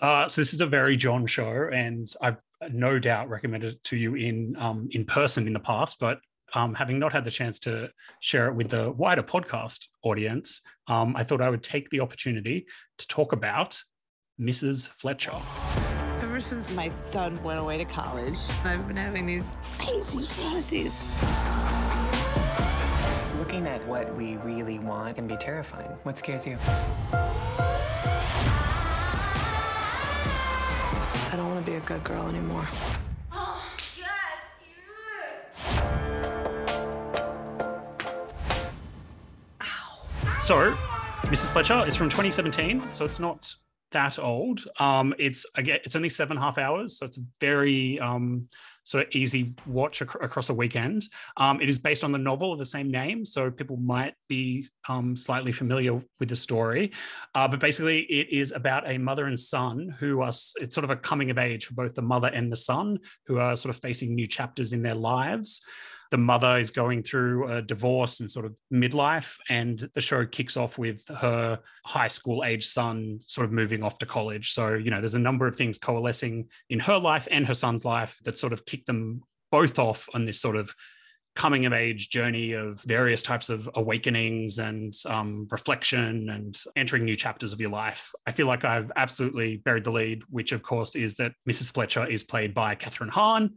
Uh, 0.00 0.28
so 0.28 0.40
this 0.40 0.52
is 0.52 0.60
a 0.60 0.66
very 0.66 0.96
John 0.96 1.26
show, 1.26 1.68
and 1.72 2.06
I've 2.20 2.36
no 2.70 2.98
doubt 2.98 3.28
recommended 3.28 3.74
it 3.74 3.84
to 3.84 3.96
you 3.96 4.14
in 4.14 4.54
um, 4.58 4.88
in 4.92 5.04
person 5.04 5.46
in 5.46 5.52
the 5.52 5.60
past. 5.60 5.98
But 5.98 6.18
um, 6.56 6.74
having 6.74 6.98
not 6.98 7.12
had 7.12 7.24
the 7.24 7.30
chance 7.30 7.60
to 7.60 7.90
share 8.20 8.48
it 8.48 8.54
with 8.54 8.70
the 8.70 8.90
wider 8.90 9.22
podcast 9.22 9.88
audience, 10.02 10.62
um, 10.88 11.14
I 11.14 11.22
thought 11.22 11.42
I 11.42 11.50
would 11.50 11.62
take 11.62 11.90
the 11.90 12.00
opportunity 12.00 12.66
to 12.96 13.06
talk 13.08 13.32
about 13.32 13.78
Mrs. 14.40 14.88
Fletcher. 14.88 15.38
Ever 16.22 16.40
since 16.40 16.70
my 16.72 16.90
son 17.08 17.40
went 17.44 17.60
away 17.60 17.76
to 17.76 17.84
college, 17.84 18.38
I've 18.64 18.88
been 18.88 18.96
having 18.96 19.26
these 19.26 19.44
crazy 19.78 20.22
fantasies. 20.22 21.22
Looking 23.38 23.66
at 23.66 23.86
what 23.86 24.16
we 24.16 24.36
really 24.38 24.78
want 24.78 25.16
can 25.16 25.28
be 25.28 25.36
terrifying. 25.36 25.90
What 26.04 26.16
scares 26.16 26.46
you? 26.46 26.56
I 31.32 31.36
don't 31.36 31.48
want 31.48 31.62
to 31.62 31.70
be 31.70 31.76
a 31.76 31.80
good 31.80 32.02
girl 32.02 32.26
anymore. 32.28 32.66
So, 40.46 40.76
Mrs. 41.22 41.52
Fletcher 41.52 41.84
is 41.88 41.96
from 41.96 42.08
2017, 42.08 42.80
so 42.92 43.04
it's 43.04 43.18
not 43.18 43.52
that 43.90 44.16
old. 44.20 44.64
Um, 44.78 45.12
it's 45.18 45.44
again, 45.56 45.80
it's 45.82 45.96
only 45.96 46.08
seven 46.08 46.36
and 46.36 46.38
a 46.38 46.46
half 46.46 46.56
hours, 46.56 46.96
so 46.98 47.04
it's 47.04 47.18
a 47.18 47.22
very 47.40 47.98
um, 47.98 48.48
sort 48.84 49.08
of 49.08 49.12
easy 49.12 49.56
watch 49.66 50.02
ac- 50.02 50.20
across 50.22 50.48
a 50.50 50.54
weekend. 50.54 51.02
Um, 51.36 51.60
it 51.60 51.68
is 51.68 51.80
based 51.80 52.04
on 52.04 52.12
the 52.12 52.18
novel 52.18 52.52
of 52.52 52.60
the 52.60 52.64
same 52.64 52.92
name, 52.92 53.26
so 53.26 53.50
people 53.50 53.76
might 53.78 54.14
be 54.28 54.64
um, 54.88 55.16
slightly 55.16 55.50
familiar 55.50 56.00
with 56.20 56.28
the 56.28 56.36
story. 56.36 56.92
Uh, 57.34 57.48
but 57.48 57.58
basically, 57.58 58.02
it 58.02 58.28
is 58.30 58.52
about 58.52 58.88
a 58.88 58.98
mother 58.98 59.26
and 59.26 59.36
son 59.36 59.92
who 59.98 60.20
are. 60.20 60.28
It's 60.28 60.76
sort 60.76 60.84
of 60.84 60.90
a 60.90 60.96
coming 60.96 61.32
of 61.32 61.38
age 61.38 61.66
for 61.66 61.74
both 61.74 61.96
the 61.96 62.02
mother 62.02 62.28
and 62.28 62.52
the 62.52 62.56
son, 62.56 63.00
who 63.26 63.40
are 63.40 63.56
sort 63.56 63.74
of 63.74 63.82
facing 63.82 64.14
new 64.14 64.28
chapters 64.28 64.72
in 64.72 64.80
their 64.80 64.94
lives 64.94 65.60
the 66.10 66.18
mother 66.18 66.58
is 66.58 66.70
going 66.70 67.02
through 67.02 67.48
a 67.48 67.62
divorce 67.62 68.20
and 68.20 68.30
sort 68.30 68.46
of 68.46 68.54
midlife 68.72 69.36
and 69.48 69.88
the 69.94 70.00
show 70.00 70.24
kicks 70.24 70.56
off 70.56 70.78
with 70.78 71.06
her 71.08 71.58
high 71.84 72.08
school 72.08 72.44
age 72.44 72.66
son 72.66 73.18
sort 73.22 73.44
of 73.44 73.52
moving 73.52 73.82
off 73.82 73.98
to 73.98 74.06
college 74.06 74.52
so 74.52 74.74
you 74.74 74.90
know 74.90 75.00
there's 75.00 75.14
a 75.14 75.18
number 75.18 75.46
of 75.46 75.56
things 75.56 75.78
coalescing 75.78 76.46
in 76.70 76.78
her 76.78 76.98
life 76.98 77.26
and 77.30 77.46
her 77.46 77.54
son's 77.54 77.84
life 77.84 78.18
that 78.24 78.38
sort 78.38 78.52
of 78.52 78.64
kick 78.66 78.84
them 78.86 79.22
both 79.50 79.78
off 79.78 80.08
on 80.14 80.24
this 80.24 80.40
sort 80.40 80.56
of 80.56 80.74
coming 81.36 81.66
of 81.66 81.72
age 81.74 82.08
journey 82.08 82.52
of 82.52 82.80
various 82.82 83.22
types 83.22 83.50
of 83.50 83.68
awakenings 83.74 84.58
and 84.58 84.94
um, 85.04 85.46
reflection 85.50 86.30
and 86.30 86.58
entering 86.74 87.04
new 87.04 87.14
chapters 87.14 87.52
of 87.52 87.60
your 87.60 87.70
life. 87.70 88.10
I 88.26 88.32
feel 88.32 88.46
like 88.46 88.64
I've 88.64 88.90
absolutely 88.96 89.58
buried 89.58 89.84
the 89.84 89.90
lead, 89.90 90.22
which 90.30 90.52
of 90.52 90.62
course 90.62 90.96
is 90.96 91.14
that 91.16 91.32
Mrs. 91.48 91.72
Fletcher 91.72 92.06
is 92.06 92.24
played 92.24 92.54
by 92.54 92.74
Kathryn 92.74 93.10
Hahn, 93.10 93.54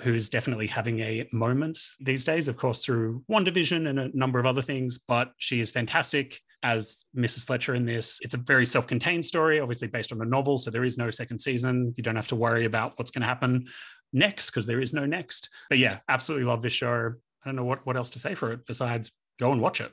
who's 0.00 0.28
definitely 0.28 0.66
having 0.66 1.00
a 1.00 1.28
moment 1.32 1.78
these 2.00 2.24
days, 2.24 2.48
of 2.48 2.56
course, 2.56 2.84
through 2.84 3.22
WandaVision 3.30 3.88
and 3.88 3.98
a 3.98 4.16
number 4.16 4.38
of 4.38 4.46
other 4.46 4.62
things, 4.62 4.98
but 4.98 5.32
she 5.38 5.60
is 5.60 5.70
fantastic 5.70 6.40
as 6.62 7.04
Mrs. 7.16 7.46
Fletcher 7.46 7.74
in 7.74 7.84
this. 7.84 8.18
It's 8.22 8.34
a 8.34 8.38
very 8.38 8.66
self 8.66 8.86
contained 8.86 9.24
story, 9.24 9.60
obviously 9.60 9.88
based 9.88 10.12
on 10.12 10.20
a 10.20 10.24
novel. 10.24 10.58
So 10.58 10.70
there 10.70 10.84
is 10.84 10.98
no 10.98 11.10
second 11.10 11.40
season. 11.40 11.94
You 11.96 12.02
don't 12.02 12.16
have 12.16 12.28
to 12.28 12.36
worry 12.36 12.64
about 12.64 12.92
what's 12.96 13.10
going 13.10 13.22
to 13.22 13.28
happen 13.28 13.66
next 14.12 14.50
because 14.50 14.66
there 14.66 14.80
is 14.80 14.92
no 14.92 15.06
next. 15.06 15.50
But 15.68 15.78
yeah, 15.78 15.98
absolutely 16.08 16.46
love 16.46 16.62
this 16.62 16.72
show. 16.72 17.12
I 17.44 17.48
don't 17.48 17.56
know 17.56 17.64
what, 17.64 17.86
what 17.86 17.96
else 17.96 18.10
to 18.10 18.18
say 18.18 18.34
for 18.34 18.52
it 18.52 18.66
besides 18.66 19.12
go 19.38 19.52
and 19.52 19.60
watch 19.60 19.80
it. 19.80 19.92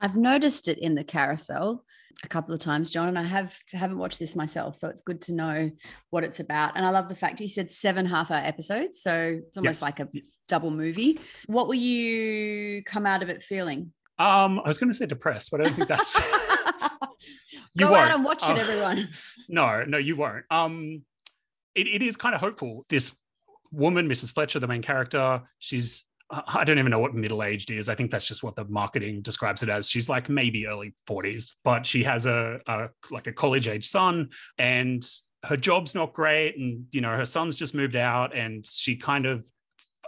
I've 0.00 0.16
noticed 0.16 0.68
it 0.68 0.78
in 0.78 0.94
the 0.94 1.04
carousel 1.04 1.84
a 2.24 2.28
couple 2.28 2.52
of 2.54 2.60
times, 2.60 2.90
John, 2.90 3.08
and 3.08 3.18
I 3.18 3.22
have 3.24 3.56
haven't 3.72 3.98
watched 3.98 4.18
this 4.18 4.34
myself, 4.36 4.76
so 4.76 4.88
it's 4.88 5.02
good 5.02 5.20
to 5.22 5.32
know 5.34 5.70
what 6.10 6.24
it's 6.24 6.40
about. 6.40 6.76
And 6.76 6.84
I 6.84 6.90
love 6.90 7.08
the 7.08 7.14
fact 7.14 7.40
you 7.40 7.48
said 7.48 7.70
seven 7.70 8.06
half-hour 8.06 8.38
episodes, 8.44 9.00
so 9.02 9.40
it's 9.46 9.56
almost 9.56 9.76
Yes. 9.80 9.82
like 9.82 10.00
a 10.00 10.08
double 10.48 10.70
movie. 10.70 11.20
What 11.46 11.68
will 11.68 11.74
you 11.74 12.82
come 12.84 13.06
out 13.06 13.22
of 13.22 13.28
it 13.28 13.42
feeling? 13.42 13.92
Um, 14.18 14.58
I 14.64 14.68
was 14.68 14.78
going 14.78 14.90
to 14.90 14.96
say 14.96 15.06
depressed, 15.06 15.50
but 15.50 15.60
I 15.60 15.64
don't 15.64 15.74
think 15.74 15.88
that's. 15.88 16.20
You 17.74 17.86
Go 17.86 17.94
out 17.94 18.00
won't. 18.08 18.14
and 18.14 18.24
watch 18.24 18.42
it, 18.48 18.56
Oh. 18.56 18.56
everyone. 18.56 19.08
no, 19.48 19.84
no, 19.84 19.98
you 19.98 20.16
won't. 20.16 20.44
Um, 20.50 21.02
it, 21.76 21.86
it 21.86 22.02
is 22.02 22.16
kind 22.16 22.34
of 22.34 22.40
hopeful. 22.40 22.84
This 22.88 23.12
woman, 23.70 24.08
Mrs. 24.08 24.32
Fletcher, 24.34 24.58
the 24.58 24.66
main 24.66 24.82
character, 24.82 25.42
she's 25.60 26.04
I 26.30 26.64
don't 26.64 26.78
even 26.78 26.90
know 26.90 26.98
what 26.98 27.14
middle 27.14 27.42
aged 27.42 27.70
is. 27.70 27.88
I 27.88 27.94
think 27.94 28.10
that's 28.10 28.28
just 28.28 28.42
what 28.42 28.54
the 28.54 28.66
marketing 28.66 29.22
describes 29.22 29.62
it 29.62 29.70
as. 29.70 29.88
She's 29.88 30.10
like 30.10 30.28
maybe 30.28 30.66
early 30.66 30.92
40s, 31.08 31.56
but 31.64 31.86
she 31.86 32.02
has 32.02 32.26
a, 32.26 32.60
a 32.66 32.88
like 33.10 33.26
a 33.26 33.32
college 33.32 33.66
age 33.66 33.88
son 33.88 34.28
and 34.58 35.06
her 35.44 35.56
job's 35.56 35.94
not 35.94 36.12
great. 36.12 36.58
And, 36.58 36.84
you 36.92 37.00
know, 37.00 37.16
her 37.16 37.24
son's 37.24 37.56
just 37.56 37.74
moved 37.74 37.96
out 37.96 38.36
and 38.36 38.66
she 38.66 38.96
kind 38.96 39.24
of, 39.24 39.46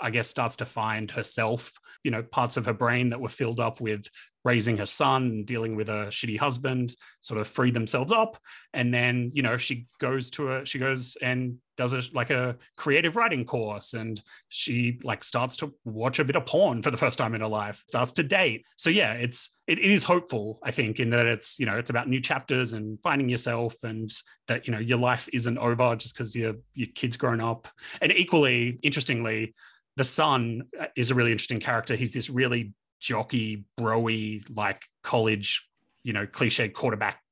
I 0.01 0.11
guess, 0.11 0.29
starts 0.29 0.57
to 0.57 0.67
find 0.67 1.11
herself, 1.11 1.73
you 2.05 2.11
know, 2.11 2.23
parts 2.23 2.59
of 2.59 2.67
her 2.67 2.75
brain 2.75 3.11
that 3.11 3.21
were 3.21 3.29
filled 3.31 3.61
up 3.61 3.81
with 3.81 4.07
raising 4.45 4.77
her 4.77 4.87
son 4.87 5.23
and 5.25 5.47
dealing 5.47 5.77
with 5.77 5.89
a 5.89 6.07
shitty 6.09 6.39
husband 6.39 6.95
sort 7.21 7.41
of 7.41 7.47
free 7.47 7.71
themselves 7.71 8.13
up 8.13 8.39
and 8.73 8.93
then 8.93 9.31
you 9.35 9.43
know 9.43 9.57
she 9.57 9.87
goes 9.99 10.31
to 10.31 10.53
a 10.53 10.65
she 10.65 10.79
goes 10.79 11.17
and 11.21 11.59
does 11.81 11.95
a 11.95 12.03
like 12.13 12.31
a 12.31 12.57
creative 12.77 13.17
writing 13.17 13.45
course 13.45 13.95
and 13.95 14.23
she 14.49 14.99
like 15.03 15.25
starts 15.25 15.57
to 15.57 15.75
watch 15.85 16.19
a 16.19 16.25
bit 16.25 16.37
of 16.37 16.45
porn 16.45 16.83
for 16.83 16.91
the 16.91 16.97
first 16.97 17.19
time 17.19 17.35
in 17.35 17.41
her 17.41 17.49
life 17.49 17.83
starts 17.89 18.13
to 18.13 18.23
date. 18.23 18.67
So 18.77 18.91
yeah 18.91 19.15
it's 19.15 19.51
it, 19.67 19.79
it 19.79 19.91
is 19.91 20.03
hopeful 20.03 20.59
i 20.65 20.71
think 20.71 20.99
in 20.99 21.11
that 21.11 21.27
it's 21.27 21.59
you 21.59 21.67
know 21.67 21.79
it's 21.79 21.91
about 21.91 22.09
new 22.09 22.21
chapters 22.21 22.73
and 22.73 22.99
finding 23.03 23.29
yourself 23.29 23.75
and 23.85 24.11
that 24.49 24.67
you 24.67 24.73
know 24.73 24.79
your 24.79 24.99
life 24.99 25.29
isn't 25.33 25.59
over 25.59 25.97
just 25.97 26.15
because 26.15 26.35
your 26.35 26.55
your 26.75 26.89
kid's 26.95 27.17
grown 27.17 27.41
up. 27.41 27.69
And 28.03 28.13
equally 28.13 28.79
interestingly 28.83 29.55
the 29.97 30.05
son 30.05 30.65
uh, 30.79 30.87
is 30.97 31.11
a 31.11 31.15
really 31.15 31.33
interesting 31.33 31.61
character. 31.61 31.95
He's 31.95 32.13
this 32.13 32.31
really 32.31 32.73
jockey 33.01 33.65
broy 33.79 34.45
like 34.55 34.83
college 35.03 35.67
you 36.03 36.13
know 36.13 36.27
cliche 36.27 36.69
quarterback 36.69 37.23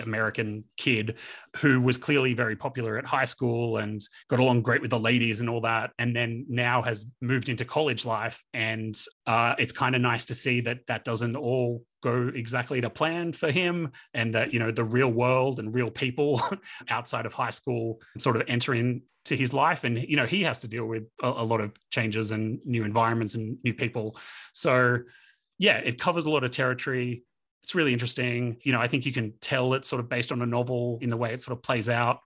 American 0.00 0.64
kid 0.76 1.18
who 1.56 1.80
was 1.80 1.96
clearly 1.96 2.34
very 2.34 2.56
popular 2.56 2.98
at 2.98 3.04
high 3.04 3.24
school 3.24 3.78
and 3.78 4.02
got 4.28 4.40
along 4.40 4.62
great 4.62 4.80
with 4.80 4.90
the 4.90 4.98
ladies 4.98 5.40
and 5.40 5.50
all 5.50 5.60
that, 5.60 5.90
and 5.98 6.14
then 6.14 6.46
now 6.48 6.82
has 6.82 7.06
moved 7.20 7.48
into 7.48 7.64
college 7.64 8.04
life. 8.04 8.42
And 8.54 8.96
uh, 9.26 9.54
it's 9.58 9.72
kind 9.72 9.94
of 9.94 10.00
nice 10.00 10.24
to 10.26 10.34
see 10.34 10.60
that 10.62 10.86
that 10.88 11.04
doesn't 11.04 11.36
all 11.36 11.84
go 12.02 12.30
exactly 12.34 12.80
to 12.80 12.90
plan 12.90 13.32
for 13.32 13.50
him, 13.50 13.92
and 14.14 14.34
that 14.34 14.52
you 14.52 14.58
know 14.58 14.70
the 14.70 14.84
real 14.84 15.08
world 15.08 15.58
and 15.58 15.74
real 15.74 15.90
people 15.90 16.40
outside 16.88 17.26
of 17.26 17.34
high 17.34 17.50
school 17.50 18.00
sort 18.18 18.36
of 18.36 18.42
enter 18.48 18.74
into 18.74 19.02
his 19.28 19.52
life, 19.52 19.84
and 19.84 19.98
you 19.98 20.16
know 20.16 20.26
he 20.26 20.42
has 20.42 20.60
to 20.60 20.68
deal 20.68 20.86
with 20.86 21.04
a, 21.22 21.28
a 21.28 21.44
lot 21.44 21.60
of 21.60 21.72
changes 21.90 22.30
and 22.30 22.60
new 22.64 22.84
environments 22.84 23.34
and 23.34 23.58
new 23.64 23.74
people. 23.74 24.16
So 24.52 24.98
yeah, 25.58 25.78
it 25.78 26.00
covers 26.00 26.24
a 26.24 26.30
lot 26.30 26.44
of 26.44 26.50
territory 26.50 27.22
it's 27.62 27.74
really 27.74 27.92
interesting. 27.92 28.56
You 28.62 28.72
know, 28.72 28.80
I 28.80 28.88
think 28.88 29.06
you 29.06 29.12
can 29.12 29.32
tell 29.40 29.74
it's 29.74 29.88
sort 29.88 30.00
of 30.00 30.08
based 30.08 30.32
on 30.32 30.42
a 30.42 30.46
novel 30.46 30.98
in 31.00 31.08
the 31.08 31.16
way 31.16 31.32
it 31.32 31.42
sort 31.42 31.56
of 31.56 31.62
plays 31.62 31.88
out. 31.88 32.20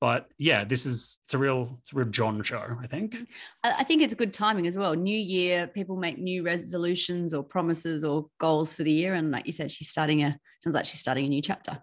But 0.00 0.28
yeah, 0.38 0.64
this 0.64 0.86
is 0.86 1.18
it's 1.24 1.34
a 1.34 1.38
real 1.38 1.78
it's 1.82 1.92
a 1.92 1.96
real 1.96 2.08
John 2.08 2.42
show, 2.42 2.64
I 2.80 2.86
think. 2.86 3.18
I 3.64 3.82
think 3.82 4.00
it's 4.00 4.14
good 4.14 4.32
timing 4.32 4.66
as 4.68 4.78
well. 4.78 4.94
New 4.94 5.18
year, 5.18 5.66
people 5.66 5.96
make 5.96 6.18
new 6.18 6.44
resolutions 6.44 7.34
or 7.34 7.42
promises 7.42 8.04
or 8.04 8.26
goals 8.38 8.72
for 8.72 8.84
the 8.84 8.92
year. 8.92 9.14
And 9.14 9.32
like 9.32 9.46
you 9.46 9.52
said, 9.52 9.72
she's 9.72 9.88
starting 9.88 10.22
a 10.22 10.38
sounds 10.62 10.74
like 10.74 10.86
she's 10.86 11.00
starting 11.00 11.26
a 11.26 11.28
new 11.28 11.42
chapter, 11.42 11.82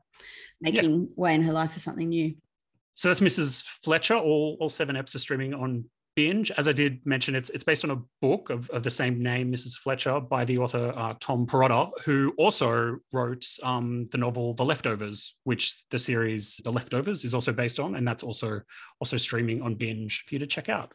making 0.62 1.02
yeah. 1.02 1.08
way 1.18 1.36
in 1.36 1.44
her 1.44 1.52
life 1.52 1.74
for 1.74 1.80
something 1.80 2.08
new. 2.08 2.34
So 2.96 3.10
that's 3.10 3.20
Mrs. 3.20 3.64
Fletcher. 3.84 4.16
All 4.16 4.56
all 4.62 4.70
seven 4.70 4.96
episodes 4.96 5.16
are 5.16 5.26
streaming 5.26 5.54
on 5.54 5.84
binge. 6.16 6.52
As 6.52 6.68
I 6.68 6.74
did 6.74 7.06
mention, 7.06 7.36
it's 7.36 7.50
it's 7.50 7.64
based 7.64 7.84
on 7.84 7.92
a 7.92 8.02
book 8.22 8.50
of, 8.50 8.70
of 8.70 8.84
the 8.84 8.90
same 8.90 9.22
name, 9.22 9.52
Mrs. 9.52 9.78
Fletcher, 9.78 10.20
by 10.20 10.46
the 10.46 10.58
author 10.58 10.94
uh, 10.96 11.14
Tom 11.20 11.46
Perrotta, 11.46 11.92
who 12.04 12.34
also 12.38 12.98
wrote 13.14 13.46
um, 13.64 14.06
the 14.12 14.18
novel 14.18 14.54
The 14.54 14.66
Leftovers, 14.66 15.36
which 15.44 15.86
the 15.92 16.00
series 16.00 16.60
The 16.64 16.72
Leftovers 16.72 17.24
is 17.24 17.34
also 17.34 17.52
based 17.52 17.80
on, 17.80 17.96
and 17.96 18.08
that's 18.08 18.24
also 18.24 18.62
also 19.00 19.18
streaming 19.18 19.62
on 19.62 19.76
binge 19.76 20.24
for 20.28 20.36
you 20.36 20.40
to 20.40 20.48
check 20.48 20.70
out. 20.70 20.94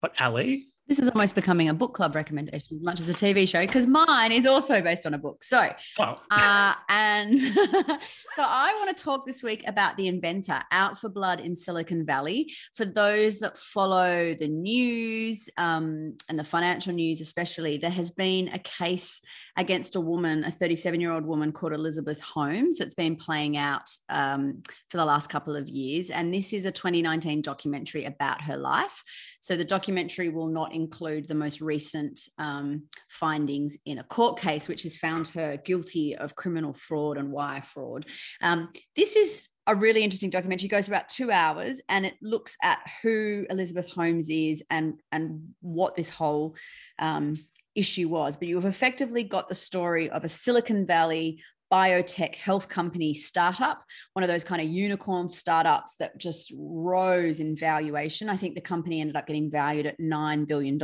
But 0.00 0.20
Ali, 0.20 0.66
this 0.88 0.98
is 0.98 1.08
almost 1.08 1.34
becoming 1.34 1.68
a 1.68 1.74
book 1.74 1.94
club 1.94 2.14
recommendation 2.14 2.76
as 2.76 2.82
much 2.82 3.00
as 3.00 3.08
a 3.08 3.14
TV 3.14 3.48
show 3.48 3.60
because 3.60 3.86
mine 3.86 4.32
is 4.32 4.46
also 4.46 4.82
based 4.82 5.06
on 5.06 5.14
a 5.14 5.18
book. 5.18 5.44
So, 5.44 5.72
oh. 5.98 6.16
uh, 6.30 6.74
and 6.88 7.38
so 7.38 8.42
I 8.42 8.74
want 8.78 8.96
to 8.96 9.02
talk 9.02 9.24
this 9.24 9.42
week 9.42 9.62
about 9.66 9.96
The 9.96 10.08
Inventor 10.08 10.60
Out 10.72 10.98
for 10.98 11.08
Blood 11.08 11.40
in 11.40 11.54
Silicon 11.54 12.04
Valley. 12.04 12.52
For 12.74 12.84
those 12.84 13.38
that 13.38 13.56
follow 13.56 14.34
the 14.34 14.48
news 14.48 15.48
um, 15.56 16.16
and 16.28 16.38
the 16.38 16.44
financial 16.44 16.92
news, 16.92 17.20
especially, 17.20 17.78
there 17.78 17.90
has 17.90 18.10
been 18.10 18.48
a 18.48 18.58
case 18.58 19.20
against 19.56 19.94
a 19.96 20.00
woman, 20.00 20.44
a 20.44 20.50
37 20.50 21.00
year 21.00 21.12
old 21.12 21.24
woman 21.24 21.52
called 21.52 21.72
Elizabeth 21.72 22.20
Holmes, 22.20 22.78
that's 22.78 22.94
been 22.94 23.16
playing 23.16 23.56
out 23.56 23.88
um, 24.08 24.62
for 24.88 24.96
the 24.96 25.04
last 25.04 25.30
couple 25.30 25.54
of 25.54 25.68
years. 25.68 26.10
And 26.10 26.34
this 26.34 26.52
is 26.52 26.64
a 26.64 26.72
2019 26.72 27.40
documentary 27.40 28.04
about 28.04 28.42
her 28.42 28.56
life. 28.56 29.04
So 29.40 29.56
the 29.56 29.64
documentary 29.64 30.28
will 30.28 30.48
not 30.48 30.71
include 30.72 31.28
the 31.28 31.34
most 31.34 31.60
recent 31.60 32.20
um, 32.38 32.84
findings 33.08 33.76
in 33.86 33.98
a 33.98 34.04
court 34.04 34.38
case, 34.38 34.68
which 34.68 34.82
has 34.82 34.96
found 34.96 35.28
her 35.28 35.56
guilty 35.56 36.16
of 36.16 36.36
criminal 36.36 36.72
fraud 36.72 37.18
and 37.18 37.30
wire 37.30 37.62
fraud. 37.62 38.06
Um, 38.40 38.70
this 38.96 39.16
is 39.16 39.48
a 39.66 39.74
really 39.74 40.02
interesting 40.02 40.30
documentary. 40.30 40.66
It 40.66 40.70
goes 40.70 40.88
about 40.88 41.08
two 41.08 41.30
hours 41.30 41.80
and 41.88 42.04
it 42.04 42.14
looks 42.20 42.56
at 42.62 42.80
who 43.02 43.46
Elizabeth 43.48 43.92
Holmes 43.92 44.28
is 44.28 44.64
and 44.70 45.00
and 45.12 45.54
what 45.60 45.94
this 45.94 46.10
whole 46.10 46.56
um, 46.98 47.36
issue 47.74 48.08
was. 48.08 48.36
But 48.36 48.48
you 48.48 48.56
have 48.56 48.64
effectively 48.64 49.22
got 49.22 49.48
the 49.48 49.54
story 49.54 50.10
of 50.10 50.24
a 50.24 50.28
Silicon 50.28 50.84
Valley 50.84 51.42
biotech 51.72 52.34
health 52.34 52.68
company 52.68 53.14
startup, 53.14 53.82
one 54.12 54.22
of 54.22 54.28
those 54.28 54.44
kind 54.44 54.60
of 54.60 54.68
unicorn 54.68 55.28
startups 55.28 55.96
that 55.96 56.18
just 56.18 56.52
rose 56.54 57.40
in 57.40 57.56
valuation. 57.56 58.28
I 58.28 58.36
think 58.36 58.54
the 58.54 58.60
company 58.60 59.00
ended 59.00 59.16
up 59.16 59.26
getting 59.26 59.50
valued 59.50 59.86
at 59.86 59.98
$9 59.98 60.46
billion. 60.46 60.78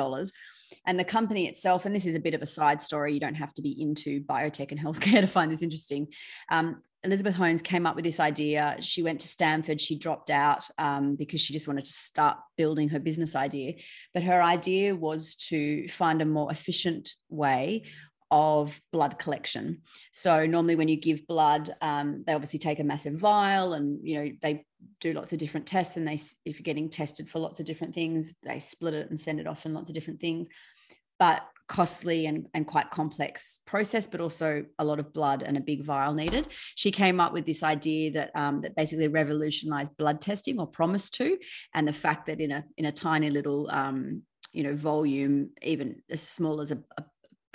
And 0.87 0.99
the 0.99 1.05
company 1.05 1.47
itself, 1.47 1.85
and 1.85 1.95
this 1.95 2.07
is 2.07 2.15
a 2.15 2.21
bit 2.21 2.35
of 2.35 2.43
a 2.43 2.47
side 2.47 2.81
story, 2.81 3.13
you 3.13 3.21
don't 3.21 3.35
have 3.35 3.53
to 3.55 3.63
be 3.63 3.81
into 3.81 4.23
biotech 4.23 4.71
and 4.71 4.81
healthcare 4.85 5.21
to 5.21 5.27
find 5.27 5.53
this 5.53 5.63
interesting. 5.63 6.09
Um, 6.51 6.81
Elizabeth 7.05 7.35
Holmes 7.35 7.63
came 7.63 7.87
up 7.87 7.95
with 7.95 8.05
this 8.05 8.19
idea. 8.19 8.77
She 8.81 9.03
went 9.03 9.21
to 9.21 9.29
Stanford, 9.29 9.81
she 9.81 9.97
dropped 9.97 10.31
out 10.31 10.69
um, 10.79 11.15
because 11.15 11.41
she 11.41 11.53
just 11.53 11.69
wanted 11.69 11.85
to 11.85 11.93
start 11.93 12.39
building 12.57 12.89
her 12.89 12.99
business 12.99 13.37
idea. 13.37 13.75
But 14.15 14.25
her 14.25 14.43
idea 14.43 14.97
was 14.97 15.37
to 15.49 15.87
find 15.89 16.21
a 16.21 16.27
more 16.27 16.51
efficient 16.51 17.11
way 17.29 17.85
of 18.31 18.81
blood 18.93 19.19
collection. 19.19 19.83
So 20.13 20.47
normally 20.47 20.77
when 20.77 20.89
you 20.89 20.97
give 20.97 21.27
blood, 21.27 21.75
um, 21.81 22.25
they 22.27 22.35
obviously 22.35 22.59
take 22.59 22.79
a 22.79 22.85
massive 22.85 23.15
vial 23.15 23.75
and 23.75 23.99
you 24.07 24.19
know 24.19 24.31
they 24.43 24.65
do 25.01 25.13
lots 25.13 25.33
of 25.33 25.39
different 25.39 25.67
tests 25.67 25.97
and 25.97 26.07
they 26.07 26.19
if 26.45 26.59
you're 26.59 26.65
getting 26.65 26.89
tested 26.89 27.29
for 27.29 27.39
lots 27.39 27.61
of 27.61 27.67
different 27.67 27.95
things, 27.95 28.35
they 28.43 28.61
split 28.61 28.95
it 28.95 29.11
and 29.11 29.19
send 29.19 29.41
it 29.41 29.47
off 29.47 29.67
in 29.67 29.75
lots 29.75 29.91
of 29.91 29.95
different 29.95 30.21
things. 30.21 30.49
But 31.19 31.43
costly 31.69 32.27
and, 32.27 32.47
and 32.55 32.67
quite 32.67 32.91
complex 32.91 33.61
process, 33.67 34.07
but 34.07 34.21
also 34.21 34.65
a 34.79 34.85
lot 34.85 34.99
of 34.99 35.13
blood 35.13 35.43
and 35.43 35.57
a 35.57 35.61
big 35.61 35.85
vial 35.85 36.15
needed. 36.15 36.49
She 36.75 36.91
came 36.91 37.21
up 37.21 37.33
with 37.33 37.45
this 37.47 37.63
idea 37.63 38.11
that 38.13 38.31
um, 38.35 38.63
that 38.63 38.75
basically 38.75 39.09
revolutionized 39.09 39.97
blood 39.97 40.21
testing 40.21 40.59
or 40.59 40.67
promised 40.67 41.15
to, 41.17 41.39
and 41.75 41.87
the 41.87 41.93
fact 41.93 42.27
that 42.27 42.41
in 42.41 42.51
a 42.51 42.65
in 42.77 42.87
a 42.87 42.93
tiny 42.93 43.31
little 43.31 43.71
um, 43.71 44.23
you 44.53 44.63
know 44.63 44.75
volume, 44.75 45.51
even 45.63 46.03
as 46.11 46.23
small 46.23 46.61
as 46.61 46.73
a, 46.73 46.79
a 46.97 47.05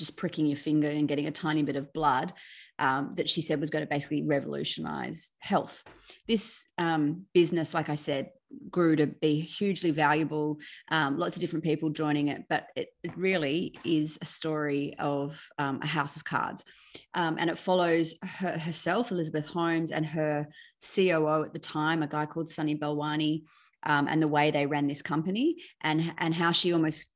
just 0.04 0.18
pricking 0.18 0.46
your 0.46 0.58
finger 0.58 0.90
and 0.90 1.08
getting 1.08 1.28
a 1.28 1.32
tiny 1.32 1.64
bit 1.64 1.78
of 1.78 1.94
blood 1.94 2.34
um, 2.78 3.12
that 3.14 3.30
she 3.30 3.42
said 3.42 3.62
was 3.62 3.70
going 3.70 3.86
to 3.86 3.90
basically 3.90 4.24
revolutionize 4.24 5.32
health. 5.40 5.84
This 6.28 6.66
um, 6.78 7.26
business, 7.34 7.74
like 7.74 7.88
I 7.88 7.96
said, 7.96 8.32
grew 8.70 8.98
to 8.98 9.08
be 9.08 9.40
hugely 9.40 9.92
valuable, 9.92 10.60
um, 10.92 11.18
lots 11.18 11.38
of 11.38 11.42
different 11.42 11.64
people 11.64 11.90
joining 11.90 12.28
it, 12.28 12.44
but 12.50 12.68
it, 12.76 12.90
it 13.04 13.16
really 13.18 13.76
is 13.86 14.20
a 14.22 14.26
story 14.26 14.96
of 15.00 15.42
um, 15.58 15.80
a 15.82 15.88
house 15.88 16.18
of 16.18 16.26
cards. 16.26 16.66
Um, 17.14 17.38
and 17.40 17.50
it 17.50 17.58
follows 17.58 18.16
her, 18.22 18.58
herself, 18.58 19.12
Elizabeth 19.12 19.46
Holmes, 19.46 19.92
and 19.92 20.06
her 20.06 20.48
COO 20.96 21.44
at 21.46 21.54
the 21.54 21.60
time, 21.60 22.04
a 22.04 22.08
guy 22.08 22.26
called 22.26 22.50
Sunny 22.50 22.76
Balwani. 22.76 23.44
Um, 23.86 24.08
and 24.08 24.22
the 24.22 24.30
way 24.30 24.50
they 24.50 24.66
ran 24.66 24.88
this 24.88 25.02
company 25.02 25.58
and 25.82 26.14
and 26.18 26.34
how 26.34 26.54
she 26.54 26.72
almost 26.72 27.13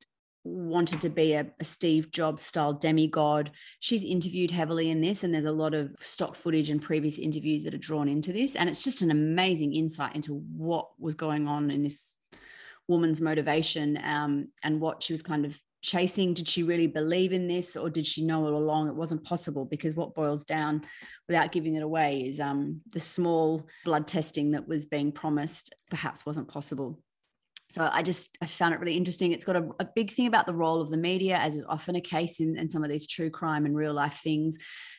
wanted 0.48 1.00
to 1.02 1.08
be 1.08 1.34
a, 1.34 1.46
a, 1.60 1.64
Steve 1.64 2.10
Jobs 2.10 2.42
style 2.42 2.72
demigod. 2.72 3.50
She's 3.80 4.04
interviewed 4.04 4.50
heavily 4.50 4.90
in 4.90 5.00
this, 5.00 5.24
and 5.24 5.32
there's 5.32 5.44
a 5.44 5.52
lot 5.52 5.74
of 5.74 5.94
stock 6.00 6.34
footage 6.34 6.70
and 6.70 6.82
previous 6.82 7.18
interviews 7.18 7.62
that 7.64 7.74
are 7.74 7.78
drawn 7.78 8.08
into 8.08 8.32
this. 8.32 8.56
And 8.56 8.68
it's 8.68 8.82
just 8.82 9.02
an 9.02 9.10
amazing 9.10 9.74
insight 9.74 10.14
into 10.14 10.34
what 10.34 10.88
was 10.98 11.14
going 11.14 11.48
on 11.48 11.70
in 11.70 11.82
this 11.82 12.16
woman's 12.88 13.20
motivation 13.20 13.98
um, 14.02 14.48
and 14.62 14.80
what 14.80 15.02
she 15.02 15.12
was 15.12 15.22
kind 15.22 15.44
of 15.44 15.60
chasing. 15.82 16.34
Did 16.34 16.48
she 16.48 16.62
really 16.62 16.86
believe 16.86 17.32
in 17.32 17.46
this, 17.46 17.76
or 17.76 17.90
did 17.90 18.06
she 18.06 18.24
know 18.24 18.44
all 18.44 18.56
along 18.56 18.88
it 18.88 18.94
wasn't 18.94 19.24
possible? 19.24 19.64
Because 19.64 19.94
what 19.94 20.14
boils 20.14 20.44
down, 20.44 20.84
without 21.28 21.52
giving 21.52 21.74
it 21.74 21.82
away, 21.82 22.26
is 22.26 22.40
um, 22.40 22.80
the 22.92 23.00
small 23.00 23.66
blood 23.84 24.06
testing 24.06 24.50
that 24.52 24.66
was 24.66 24.86
being 24.86 25.12
promised 25.12 25.74
perhaps 25.90 26.24
wasn't 26.24 26.48
possible 26.48 26.98
so 27.70 27.88
I 27.92 28.02
just 28.02 28.36
I 28.40 28.46
found 28.46 28.72
it 28.72 28.80
really 28.80 28.96
interesting. 28.96 29.32
It's 29.32 29.44
got 29.44 29.56
a, 29.56 29.68
a, 29.78 29.84
big 29.84 30.10
thing 30.10 30.26
about 30.26 30.46
the 30.46 30.54
role 30.54 30.80
of 30.80 30.90
the 30.90 30.96
media, 30.96 31.36
as 31.36 31.56
is 31.56 31.64
often 31.68 31.96
a 31.96 32.00
case 32.00 32.40
in, 32.40 32.56
in 32.56 32.70
some 32.70 32.82
of 32.82 32.90
these 32.90 33.06
true 33.06 33.28
crime 33.28 33.66
and 33.66 33.76
real 33.76 33.92
life 33.92 34.20
things. 34.22 34.56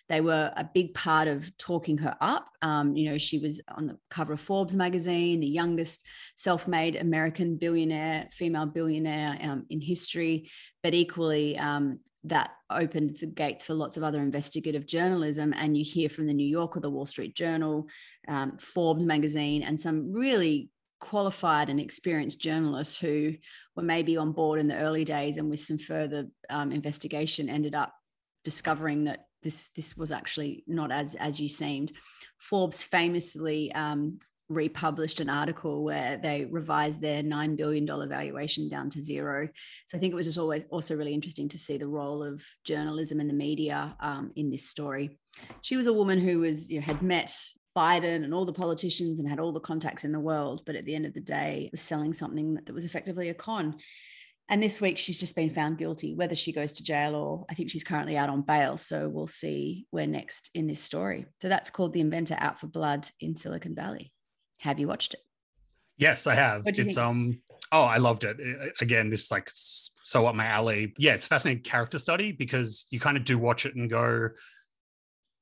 They 0.08 0.21
were 0.21 0.51
a 0.55 0.69
big 0.71 0.93
part 0.93 1.27
of 1.27 1.55
talking 1.58 1.97
her 1.99 2.15
up. 2.21 2.47
Um, 2.62 2.95
you 2.95 3.10
know, 3.10 3.17
she 3.17 3.39
was 3.39 3.62
on 3.75 3.88
the 3.88 3.97
cover 4.10 4.34
of 4.34 4.41
Forbes 4.41 4.75
magazine, 4.75 5.39
the 5.39 5.47
youngest 5.47 6.05
self-made 6.36 6.95
American 6.95 7.58
billionaire, 7.58 8.27
female 8.32 8.67
billionaire 8.67 9.38
um, 9.41 9.65
in 9.69 9.82
history. 9.82 10.49
But 10.84 10.93
equally, 10.93 11.58
um, 11.58 11.99
that 12.25 12.51
opened 12.69 13.15
the 13.19 13.27
gates 13.27 13.65
for 13.65 13.73
lots 13.73 13.97
of 13.97 14.03
other 14.03 14.21
investigative 14.21 14.86
journalism. 14.86 15.53
And 15.55 15.75
you 15.75 15.84
hear 15.84 16.10
from 16.10 16.27
the 16.27 16.34
New 16.34 16.47
Yorker, 16.47 16.79
the 16.79 16.89
Wall 16.89 17.05
Street 17.05 17.36
Journal, 17.36 17.88
um, 18.27 18.58
Forbes 18.58 19.05
magazine, 19.05 19.63
and 19.63 19.79
some 19.79 20.12
really 20.12 20.69
qualified 20.99 21.69
and 21.69 21.79
experienced 21.79 22.39
journalists 22.39 22.97
who 22.97 23.33
were 23.75 23.83
maybe 23.83 24.17
on 24.17 24.31
board 24.31 24.59
in 24.59 24.67
the 24.67 24.77
early 24.77 25.05
days 25.05 25.38
and 25.38 25.49
with 25.49 25.59
some 25.59 25.77
further 25.77 26.27
um, 26.49 26.71
investigation 26.71 27.49
ended 27.49 27.75
up 27.75 27.93
discovering 28.43 29.05
that 29.05 29.25
this 29.41 29.69
this 29.75 29.95
was 29.95 30.12
actually 30.12 30.63
not 30.67 30.91
as 30.91 31.15
as 31.15 31.39
you 31.39 31.47
seemed 31.47 31.93
forbes 32.38 32.83
famously 32.83 33.71
um, 33.73 34.19
republished 34.49 35.19
an 35.19 35.29
article 35.29 35.83
where 35.83 36.17
they 36.17 36.45
revised 36.45 36.99
their 36.99 37.21
$9 37.21 37.55
billion 37.55 37.85
valuation 37.85 38.67
down 38.67 38.89
to 38.89 39.01
zero. 39.01 39.47
So 39.85 39.95
I 39.95 40.01
think 40.01 40.12
it 40.12 40.15
was 40.15 40.25
just 40.25 40.39
always 40.39 40.65
also 40.71 40.95
really 40.95 41.13
interesting 41.13 41.47
to 41.49 41.57
see 41.57 41.77
the 41.77 41.88
role 41.88 42.23
of 42.23 42.43
journalism 42.65 43.19
and 43.19 43.29
the 43.29 43.35
media 43.35 43.95
um, 43.99 44.31
in 44.35 44.49
this 44.49 44.67
story. 44.67 45.19
She 45.62 45.77
was 45.77 45.85
a 45.85 45.93
woman 45.93 46.19
who 46.19 46.39
was, 46.39 46.69
you 46.69 46.79
know, 46.79 46.85
had 46.85 47.03
met 47.03 47.31
Biden 47.75 48.23
and 48.23 48.34
all 48.34 48.45
the 48.45 48.53
politicians 48.53 49.19
and 49.19 49.29
had 49.29 49.39
all 49.39 49.51
the 49.51 49.60
contacts 49.60 50.03
in 50.03 50.12
the 50.12 50.19
world, 50.19 50.63
but 50.65 50.75
at 50.75 50.86
the 50.86 50.95
end 50.95 51.05
of 51.05 51.13
the 51.13 51.19
day, 51.19 51.69
was 51.71 51.82
selling 51.82 52.13
something 52.13 52.55
that, 52.55 52.65
that 52.65 52.73
was 52.73 52.86
effectively 52.86 53.29
a 53.29 53.34
con. 53.34 53.77
And 54.51 54.63
this 54.63 54.82
week, 54.82 54.97
she's 54.97 55.19
just 55.19 55.36
been 55.36 55.53
found 55.53 55.77
guilty, 55.77 56.15
whether 56.15 56.36
she 56.36 56.51
goes 56.51 56.71
to 56.73 56.84
jail 56.84 57.13
or 57.15 57.45
I 57.49 57.53
think 57.53 57.69
she's 57.69 57.84
currently 57.84 58.17
out 58.17 58.29
on 58.29 58.41
bail. 58.41 58.77
So 58.77 59.08
we'll 59.08 59.27
see 59.27 59.86
where 59.91 60.08
next 60.08 60.49
in 60.55 60.65
this 60.65 60.82
story. 60.82 61.27
So 61.41 61.49
that's 61.49 61.69
called 61.69 61.93
The 61.93 62.01
Inventor 62.01 62.36
Out 62.39 62.60
for 62.60 62.67
Blood 62.67 63.08
in 63.19 63.36
Silicon 63.36 63.75
Valley. 63.75 64.12
Have 64.62 64.79
you 64.79 64.88
watched 64.88 65.13
it? 65.13 65.19
Yes, 65.97 66.25
I 66.27 66.34
have. 66.34 66.65
What 66.65 66.75
do 66.75 66.82
you 66.82 66.88
It's 66.88 66.95
think? 66.95 67.05
um 67.05 67.41
oh, 67.71 67.84
I 67.84 67.97
loved 67.97 68.23
it. 68.23 68.38
Again, 68.82 69.10
this 69.10 69.25
is 69.25 69.32
like 69.32 69.49
so 69.53 70.25
up 70.25 70.34
my 70.34 70.45
alley. 70.45 70.93
Yeah, 70.97 71.13
it's 71.13 71.25
a 71.25 71.29
fascinating 71.29 71.62
character 71.62 71.99
study 71.99 72.32
because 72.32 72.88
you 72.89 72.99
kind 72.99 73.17
of 73.17 73.25
do 73.25 73.38
watch 73.38 73.65
it 73.65 73.75
and 73.75 73.89
go, 73.89 74.29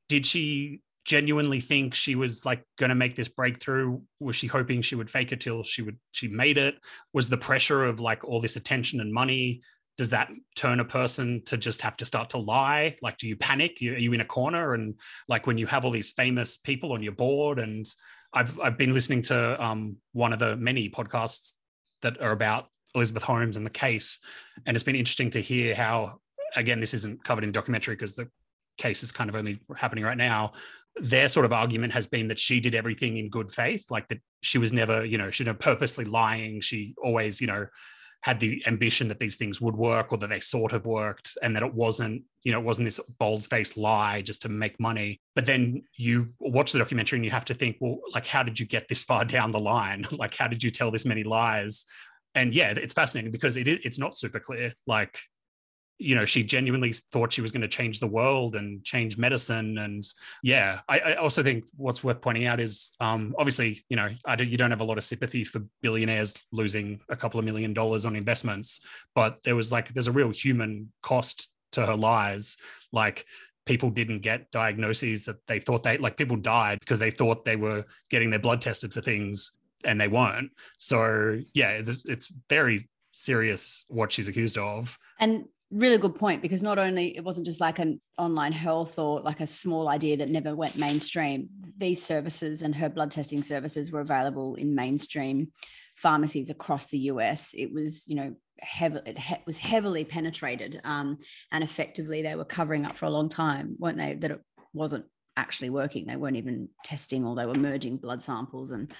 did 0.09 0.25
she 0.25 0.81
genuinely 1.07 1.61
think 1.61 1.95
she 1.95 2.15
was 2.15 2.45
like 2.45 2.61
going 2.77 2.89
to 2.89 2.95
make 2.95 3.15
this 3.15 3.29
breakthrough? 3.29 3.99
Was 4.19 4.35
she 4.35 4.45
hoping 4.45 4.81
she 4.81 4.95
would 4.95 5.09
fake 5.09 5.31
it 5.31 5.39
till 5.39 5.63
she 5.63 5.81
would 5.81 5.97
she 6.11 6.27
made 6.27 6.57
it? 6.57 6.75
Was 7.13 7.29
the 7.29 7.37
pressure 7.37 7.85
of 7.85 7.99
like 7.99 8.23
all 8.25 8.41
this 8.41 8.57
attention 8.57 8.99
and 8.99 9.11
money? 9.11 9.61
Does 9.97 10.11
that 10.11 10.29
turn 10.55 10.81
a 10.81 10.85
person 10.85 11.41
to 11.45 11.57
just 11.57 11.81
have 11.81 11.97
to 11.97 12.05
start 12.05 12.29
to 12.31 12.37
lie? 12.37 12.97
Like, 13.01 13.17
do 13.17 13.27
you 13.27 13.37
panic? 13.37 13.77
Are 13.81 13.97
you 13.97 14.13
in 14.13 14.21
a 14.21 14.25
corner? 14.25 14.73
And 14.73 14.99
like 15.27 15.47
when 15.47 15.57
you 15.57 15.65
have 15.65 15.85
all 15.85 15.91
these 15.91 16.11
famous 16.11 16.57
people 16.57 16.91
on 16.91 17.01
your 17.01 17.13
board, 17.13 17.57
and 17.57 17.87
I've 18.33 18.59
I've 18.59 18.77
been 18.77 18.93
listening 18.93 19.21
to 19.23 19.63
um, 19.63 19.95
one 20.11 20.33
of 20.33 20.39
the 20.39 20.57
many 20.57 20.89
podcasts 20.89 21.53
that 22.01 22.21
are 22.21 22.33
about 22.33 22.67
Elizabeth 22.93 23.23
Holmes 23.23 23.55
and 23.55 23.65
the 23.65 23.71
case, 23.71 24.19
and 24.65 24.75
it's 24.75 24.83
been 24.83 24.95
interesting 24.95 25.29
to 25.31 25.41
hear 25.41 25.73
how 25.73 26.19
again 26.55 26.81
this 26.81 26.93
isn't 26.93 27.23
covered 27.23 27.45
in 27.45 27.51
documentary 27.53 27.95
because 27.95 28.13
the 28.13 28.29
case 28.77 29.03
is 29.03 29.11
kind 29.11 29.29
of 29.29 29.35
only 29.35 29.59
happening 29.75 30.03
right 30.03 30.17
now. 30.17 30.51
Their 31.01 31.27
sort 31.27 31.45
of 31.45 31.53
argument 31.53 31.93
has 31.93 32.07
been 32.07 32.27
that 32.29 32.39
she 32.39 32.59
did 32.59 32.75
everything 32.75 33.17
in 33.17 33.29
good 33.29 33.51
faith, 33.51 33.91
like 33.91 34.07
that 34.09 34.19
she 34.41 34.57
was 34.57 34.73
never, 34.73 35.05
you 35.05 35.17
know, 35.17 35.31
she 35.31 35.43
never 35.43 35.57
purposely 35.57 36.05
lying. 36.05 36.61
She 36.61 36.95
always, 37.01 37.39
you 37.39 37.47
know, 37.47 37.67
had 38.21 38.39
the 38.39 38.61
ambition 38.67 39.07
that 39.07 39.19
these 39.19 39.35
things 39.35 39.61
would 39.61 39.75
work 39.75 40.11
or 40.11 40.17
that 40.17 40.29
they 40.29 40.39
sort 40.39 40.73
of 40.73 40.85
worked 40.85 41.37
and 41.43 41.55
that 41.55 41.63
it 41.63 41.73
wasn't 41.73 42.21
you 42.43 42.51
know 42.51 42.59
it 42.59 42.65
wasn't 42.65 42.85
this 42.85 42.99
bold-faced 43.19 43.77
lie 43.77 44.21
just 44.21 44.41
to 44.41 44.49
make 44.49 44.79
money. 44.79 45.21
But 45.35 45.45
then 45.45 45.83
you 45.95 46.33
watch 46.39 46.71
the 46.71 46.79
documentary 46.79 47.17
and 47.17 47.25
you 47.25 47.31
have 47.31 47.45
to 47.45 47.53
think 47.53 47.77
well 47.79 47.99
like 48.13 48.25
how 48.25 48.43
did 48.43 48.59
you 48.59 48.65
get 48.65 48.87
this 48.87 49.03
far 49.03 49.23
down 49.35 49.51
the 49.51 49.59
line? 49.59 50.05
Like 50.17 50.35
how 50.35 50.47
did 50.47 50.63
you 50.63 50.71
tell 50.71 50.91
this 50.91 51.05
many 51.05 51.23
lies? 51.23 51.85
And 52.33 52.53
yeah 52.53 52.73
it's 52.75 52.93
fascinating 52.93 53.31
because 53.31 53.55
it 53.55 53.67
it's 53.67 53.99
not 53.99 54.17
super 54.17 54.39
clear. 54.39 54.73
Like 54.87 55.19
you 55.99 56.15
know 56.15 56.25
she 56.25 56.43
genuinely 56.43 56.93
thought 57.11 57.31
she 57.31 57.41
was 57.41 57.51
going 57.51 57.61
to 57.61 57.67
change 57.67 57.99
the 57.99 58.07
world 58.07 58.55
and 58.55 58.83
change 58.83 59.17
medicine. 59.17 59.77
And 59.77 60.07
yeah 60.43 60.81
I, 60.87 60.99
I 60.99 61.15
also 61.15 61.43
think 61.43 61.65
what's 61.75 62.03
worth 62.03 62.21
pointing 62.21 62.45
out 62.45 62.59
is 62.59 62.91
um 62.99 63.35
obviously 63.37 63.85
you 63.89 63.97
know 63.97 64.09
don't, 64.25 64.47
you 64.47 64.57
don't 64.57 64.71
have 64.71 64.81
a 64.81 64.85
lot 64.85 64.97
of 64.97 65.03
sympathy 65.03 65.43
for 65.43 65.61
billionaires 65.81 66.35
losing 66.51 67.01
a 67.09 67.15
couple 67.15 67.39
of 67.39 67.45
million 67.45 67.73
dollars 67.73 68.05
on 68.05 68.15
investments 68.15 68.81
but 69.15 69.41
there 69.43 69.55
was 69.55 69.71
like 69.71 69.93
there's 69.93 70.07
a 70.07 70.11
real 70.11 70.29
human 70.29 70.91
cost 71.01 71.49
to 71.77 71.85
her 71.85 71.95
lies. 71.95 72.57
Like 72.91 73.25
people 73.65 73.89
didn't 73.89 74.19
get 74.19 74.51
diagnoses 74.51 75.25
that 75.25 75.45
they 75.47 75.59
thought 75.59 75.83
they 75.83 75.97
like 75.97 76.17
people 76.17 76.37
died 76.37 76.79
because 76.79 76.99
they 76.99 77.11
thought 77.11 77.45
they 77.45 77.55
were 77.55 77.85
getting 78.09 78.29
their 78.29 78.39
blood 78.39 78.61
tested 78.61 78.93
for 78.93 79.01
things 79.01 79.59
and 79.83 79.99
they 79.99 80.07
weren't. 80.07 80.51
So 80.77 81.39
yeah 81.53 81.69
it's, 81.69 82.05
it's 82.05 82.31
very 82.49 82.87
serious 83.11 83.85
what 83.87 84.11
she's 84.11 84.27
accused 84.27 84.57
of. 84.57 84.97
And 85.19 85.45
really 85.69 85.97
good 85.97 86.15
point 86.15 86.41
because 86.41 86.63
not 86.63 86.79
only 86.79 87.15
it 87.17 87.23
wasn't 87.23 87.45
just 87.45 87.59
like 87.59 87.79
an 87.79 87.99
online 88.17 88.53
health 88.53 88.97
or 88.97 89.19
like 89.19 89.41
a 89.41 89.47
small 89.47 89.89
idea 89.89 90.15
that 90.15 90.29
never 90.29 90.55
went 90.55 90.77
mainstream 90.77 91.49
these 91.77 92.01
services 92.01 92.61
and 92.61 92.73
her 92.73 92.87
blood 92.87 93.11
testing 93.11 93.43
services 93.43 93.91
were 93.91 93.99
available 93.99 94.55
in 94.55 94.73
mainstream 94.73 95.51
pharmacies 95.97 96.49
across 96.49 96.87
the 96.87 96.99
us 96.99 97.53
it 97.53 97.73
was 97.73 98.07
you 98.07 98.15
know 98.15 98.33
heavy 98.59 98.99
it 99.05 99.17
he- 99.17 99.35
was 99.45 99.57
heavily 99.57 100.03
penetrated 100.03 100.79
um, 100.83 101.17
and 101.51 101.63
effectively 101.63 102.21
they 102.21 102.35
were 102.35 102.45
covering 102.45 102.85
up 102.85 102.95
for 102.95 103.05
a 103.05 103.09
long 103.09 103.29
time 103.29 103.75
weren't 103.77 103.97
they? 103.97 104.13
That 104.13 104.31
it 104.31 104.41
wasn't 104.73 105.05
actually 105.35 105.69
working. 105.69 106.05
They 106.07 106.15
weren't 106.15 106.35
even 106.35 106.69
testing 106.83 107.25
or 107.25 107.35
they 107.35 107.45
were 107.45 107.55
merging 107.55 107.97
blood 107.97 108.23
samples 108.23 108.71
and 108.71 108.91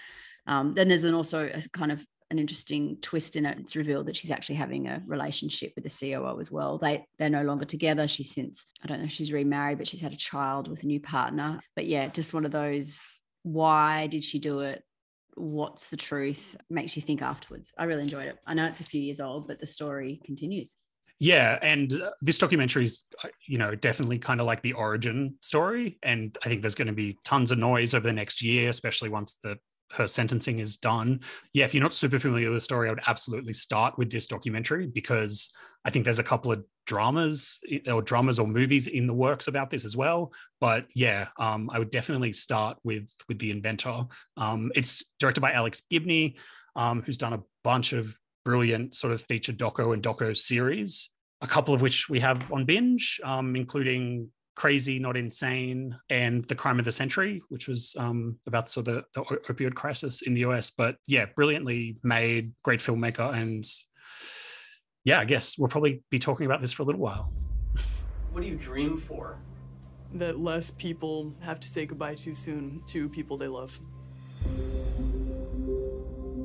um, 0.45 0.73
then 0.73 0.88
there's 0.88 1.03
an 1.03 1.13
also 1.13 1.49
a 1.53 1.62
kind 1.69 1.91
of 1.91 2.06
an 2.29 2.39
interesting 2.39 2.97
twist 3.01 3.35
in 3.35 3.45
it. 3.45 3.57
It's 3.59 3.75
revealed 3.75 4.07
that 4.07 4.15
she's 4.15 4.31
actually 4.31 4.55
having 4.55 4.87
a 4.87 5.01
relationship 5.05 5.73
with 5.75 5.83
the 5.83 6.11
COO 6.11 6.39
as 6.39 6.51
well. 6.51 6.77
They 6.77 7.05
they're 7.17 7.29
no 7.29 7.43
longer 7.43 7.65
together. 7.65 8.07
She's 8.07 8.31
since 8.31 8.65
I 8.83 8.87
don't 8.87 8.99
know 8.99 9.05
if 9.05 9.11
she's 9.11 9.31
remarried, 9.31 9.77
but 9.77 9.87
she's 9.87 10.01
had 10.01 10.13
a 10.13 10.17
child 10.17 10.67
with 10.67 10.83
a 10.83 10.87
new 10.87 10.99
partner. 10.99 11.59
But 11.75 11.85
yeah, 11.85 12.07
just 12.07 12.33
one 12.33 12.45
of 12.45 12.51
those. 12.51 13.01
Why 13.43 14.07
did 14.07 14.23
she 14.23 14.39
do 14.39 14.59
it? 14.59 14.83
What's 15.35 15.89
the 15.89 15.97
truth? 15.97 16.55
Makes 16.69 16.95
you 16.95 17.01
think 17.01 17.21
afterwards. 17.21 17.73
I 17.77 17.85
really 17.85 18.03
enjoyed 18.03 18.27
it. 18.27 18.37
I 18.45 18.53
know 18.53 18.65
it's 18.65 18.81
a 18.81 18.85
few 18.85 19.01
years 19.01 19.19
old, 19.19 19.47
but 19.47 19.59
the 19.59 19.67
story 19.67 20.19
continues. 20.25 20.75
Yeah, 21.19 21.57
and 21.61 21.93
uh, 21.93 22.11
this 22.21 22.37
documentary 22.37 22.83
is, 22.83 23.03
uh, 23.23 23.29
you 23.47 23.57
know, 23.57 23.73
definitely 23.73 24.19
kind 24.19 24.39
of 24.39 24.45
like 24.45 24.61
the 24.61 24.73
origin 24.73 25.35
story, 25.41 25.97
and 26.03 26.37
I 26.45 26.49
think 26.49 26.61
there's 26.61 26.75
going 26.75 26.89
to 26.89 26.93
be 26.93 27.17
tons 27.25 27.51
of 27.51 27.57
noise 27.57 27.95
over 27.95 28.05
the 28.05 28.13
next 28.13 28.43
year, 28.43 28.69
especially 28.69 29.09
once 29.09 29.37
the 29.41 29.57
her 29.91 30.08
sentencing 30.08 30.60
is 30.60 30.78
done. 30.78 31.21
Yeah, 31.54 31.65
if 31.65 31.73
you're 31.73 31.84
not 31.84 31.93
super 31.93 32.19
familiar 32.19 32.50
with 32.50 32.58
the 32.58 32.62
story, 32.62 32.89
I 32.89 32.91
would 32.91 33.04
absolutely 33.08 33.54
start 33.54 33.97
with 33.97 34.12
this 34.12 34.28
documentary 34.28 34.88
because 34.88 35.54
I 35.86 35.89
think 35.89 36.04
there's 36.04 36.19
a 36.19 36.23
couple 36.23 36.52
of 36.52 36.63
dramas 36.86 37.60
or 37.88 38.02
dramas 38.02 38.39
or 38.39 38.47
movies 38.47 38.88
in 38.88 39.08
the 39.08 39.13
works 39.13 39.47
about 39.47 39.69
this 39.69 39.86
as 39.86 39.95
well. 39.95 40.34
But 40.60 40.86
yeah, 40.95 41.28
um, 41.38 41.69
I 41.71 41.80
would 41.80 41.91
definitely 41.91 42.34
start 42.34 42.78
with 42.84 43.10
with 43.30 43.39
the 43.39 43.52
inventor. 43.52 44.02
Um, 44.36 44.71
it's 44.76 45.06
directed 45.19 45.41
by 45.41 45.54
Alex 45.54 45.84
Gibney, 45.89 46.38
um, 46.76 47.02
who's 47.02 47.17
done 47.17 47.34
a 47.34 47.43
bunch 47.63 47.93
of 47.93 48.17
brilliant 48.43 48.95
sort 48.95 49.13
of 49.13 49.21
feature 49.21 49.54
doco 49.54 49.93
and 49.93 50.02
doco 50.02 50.36
series, 50.36 51.10
a 51.41 51.47
couple 51.47 51.73
of 51.73 51.82
which 51.82 52.10
we 52.10 52.19
have 52.19 52.52
on 52.52 52.65
binge, 52.65 53.19
um, 53.23 53.56
including 53.56 54.30
Crazy, 54.57 54.97
Not 54.97 55.15
Insane, 55.15 55.95
and 56.09 56.43
The 56.45 56.55
Crime 56.55 56.79
of 56.79 56.85
the 56.85 56.91
Century, 56.91 57.43
which 57.49 57.67
was 57.67 57.95
um, 57.99 58.39
about 58.47 58.71
sort 58.71 58.87
of 58.87 59.05
the, 59.13 59.21
the 59.21 59.53
opioid 59.53 59.75
crisis 59.75 60.23
in 60.23 60.33
the 60.33 60.41
US. 60.41 60.71
But 60.71 60.95
yeah, 61.05 61.27
brilliantly 61.35 61.99
made, 62.01 62.53
great 62.63 62.79
filmmaker. 62.79 63.31
And 63.35 63.63
yeah, 65.03 65.19
I 65.19 65.25
guess 65.25 65.59
we'll 65.59 65.67
probably 65.67 66.01
be 66.09 66.17
talking 66.17 66.47
about 66.47 66.59
this 66.59 66.73
for 66.73 66.81
a 66.81 66.85
little 66.87 67.01
while. 67.01 67.31
What 68.31 68.41
do 68.41 68.49
you 68.49 68.55
dream 68.55 68.97
for? 68.97 69.37
That 70.15 70.39
less 70.39 70.71
people 70.71 71.35
have 71.41 71.59
to 71.59 71.67
say 71.67 71.85
goodbye 71.85 72.15
too 72.15 72.33
soon 72.33 72.81
to 72.87 73.07
people 73.09 73.37
they 73.37 73.47
love. 73.47 73.79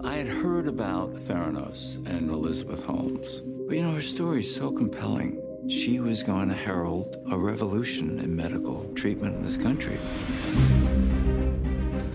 I 0.05 0.16
had 0.16 0.29
heard 0.29 0.66
about 0.66 1.14
Theranos 1.14 1.96
and 2.07 2.29
Elizabeth 2.29 2.85
Holmes, 2.85 3.42
but 3.66 3.75
you 3.75 3.83
know, 3.83 3.94
her 3.94 4.03
story 4.03 4.40
is 4.40 4.55
so 4.55 4.70
compelling. 4.70 5.40
She 5.68 6.01
was 6.01 6.25
going 6.25 6.48
to 6.48 6.57
herald 6.57 7.22
a 7.31 7.38
revolution 7.38 8.18
in 8.18 8.35
medical 8.35 8.85
treatment 8.94 9.37
in 9.37 9.44
this 9.44 9.57
country. 9.57 9.96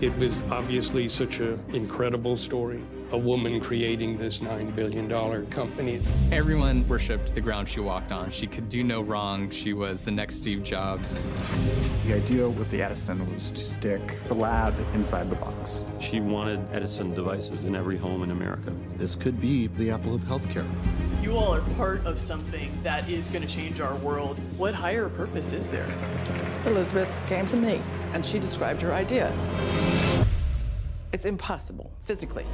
It 0.02 0.14
was 0.18 0.42
obviously 0.50 1.08
such 1.08 1.40
an 1.40 1.58
incredible 1.72 2.36
story. 2.36 2.82
A 3.12 3.16
woman 3.16 3.58
creating 3.58 4.18
this 4.18 4.40
$9 4.40 4.76
billion 4.76 5.46
company. 5.46 6.00
Everyone 6.30 6.86
worshipped 6.86 7.34
the 7.34 7.40
ground 7.40 7.70
she 7.70 7.80
walked 7.80 8.12
on. 8.12 8.28
She 8.28 8.46
could 8.46 8.68
do 8.68 8.84
no 8.84 9.00
wrong. 9.00 9.48
She 9.48 9.72
was 9.72 10.04
the 10.04 10.10
next 10.10 10.36
Steve 10.36 10.62
Jobs. 10.62 11.22
The 12.06 12.16
idea 12.16 12.46
with 12.46 12.70
the 12.70 12.82
Edison 12.82 13.32
was 13.32 13.50
to 13.50 13.60
stick 13.60 14.18
the 14.26 14.34
lab 14.34 14.74
inside 14.92 15.30
the 15.30 15.36
box. 15.36 15.86
She 16.00 16.20
wanted 16.20 16.60
Edison 16.70 17.14
devices 17.14 17.64
in 17.64 17.74
every 17.74 17.96
home 17.96 18.22
in 18.22 18.30
America. 18.30 18.74
This 18.96 19.16
could 19.16 19.40
be 19.40 19.68
the 19.68 19.90
apple 19.90 20.14
of 20.14 20.20
healthcare. 20.22 20.68
You 21.28 21.36
all 21.36 21.54
are 21.54 21.60
part 21.76 22.06
of 22.06 22.18
something 22.18 22.70
that 22.84 23.06
is 23.06 23.28
going 23.28 23.46
to 23.46 23.54
change 23.54 23.80
our 23.80 23.94
world. 23.96 24.38
What 24.56 24.74
higher 24.74 25.10
purpose 25.10 25.52
is 25.52 25.68
there? 25.68 25.86
Elizabeth 26.64 27.14
came 27.26 27.44
to 27.44 27.56
me 27.58 27.82
and 28.14 28.24
she 28.24 28.38
described 28.38 28.80
her 28.80 28.94
idea. 28.94 29.30
It's 31.12 31.26
impossible 31.26 31.92
physically. 32.00 32.46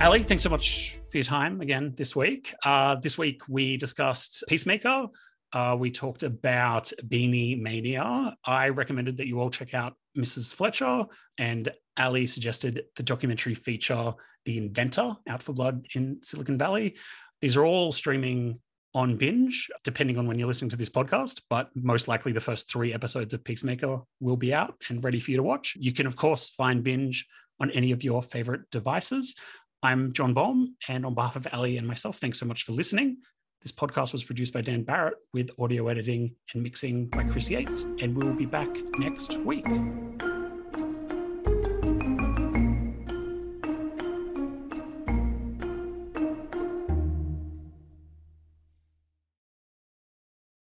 Ali, 0.00 0.22
thanks 0.22 0.44
so 0.44 0.50
much 0.50 1.00
for 1.10 1.16
your 1.16 1.24
time 1.24 1.60
again 1.62 1.94
this 1.96 2.14
week. 2.14 2.54
Uh, 2.64 2.94
this 2.94 3.18
week 3.18 3.42
we 3.48 3.76
discussed 3.76 4.44
Peacemaker. 4.48 5.08
Uh, 5.52 5.76
we 5.76 5.90
talked 5.90 6.22
about 6.22 6.92
Beanie 7.08 7.60
Mania. 7.60 8.36
I 8.44 8.68
recommended 8.68 9.16
that 9.16 9.26
you 9.26 9.40
all 9.40 9.50
check 9.50 9.74
out 9.74 9.96
Mrs. 10.16 10.54
Fletcher, 10.54 11.06
and 11.38 11.72
Ali 11.98 12.26
suggested 12.26 12.84
the 12.94 13.02
documentary 13.02 13.54
feature 13.54 14.14
The 14.44 14.58
Inventor 14.58 15.16
Out 15.28 15.42
for 15.42 15.54
Blood 15.54 15.86
in 15.96 16.22
Silicon 16.22 16.56
Valley. 16.56 16.94
These 17.42 17.56
are 17.56 17.64
all 17.64 17.90
streaming 17.90 18.60
on 18.94 19.16
binge, 19.16 19.68
depending 19.82 20.16
on 20.16 20.28
when 20.28 20.38
you're 20.38 20.46
listening 20.46 20.70
to 20.70 20.76
this 20.76 20.88
podcast, 20.88 21.40
but 21.50 21.70
most 21.74 22.06
likely 22.06 22.30
the 22.30 22.40
first 22.40 22.70
three 22.70 22.94
episodes 22.94 23.34
of 23.34 23.42
Peacemaker 23.42 23.98
will 24.20 24.36
be 24.36 24.54
out 24.54 24.76
and 24.88 25.02
ready 25.02 25.18
for 25.18 25.32
you 25.32 25.38
to 25.38 25.42
watch. 25.42 25.76
You 25.76 25.92
can, 25.92 26.06
of 26.06 26.14
course, 26.14 26.50
find 26.50 26.84
binge 26.84 27.26
on 27.58 27.72
any 27.72 27.90
of 27.90 28.04
your 28.04 28.22
favorite 28.22 28.70
devices. 28.70 29.34
I'm 29.82 30.12
John 30.12 30.34
Baum, 30.34 30.76
and 30.88 31.04
on 31.04 31.14
behalf 31.14 31.34
of 31.34 31.48
Ali 31.52 31.78
and 31.78 31.86
myself, 31.86 32.18
thanks 32.18 32.38
so 32.38 32.46
much 32.46 32.62
for 32.62 32.70
listening. 32.70 33.16
This 33.62 33.72
podcast 33.72 34.12
was 34.12 34.22
produced 34.22 34.52
by 34.52 34.60
Dan 34.60 34.84
Barrett 34.84 35.14
with 35.32 35.50
audio 35.58 35.88
editing 35.88 36.36
and 36.54 36.62
mixing 36.62 37.06
by 37.08 37.24
Chris 37.24 37.50
Yates, 37.50 37.82
and 37.82 38.16
we 38.16 38.24
will 38.24 38.36
be 38.36 38.46
back 38.46 38.68
next 38.98 39.38
week. 39.38 39.66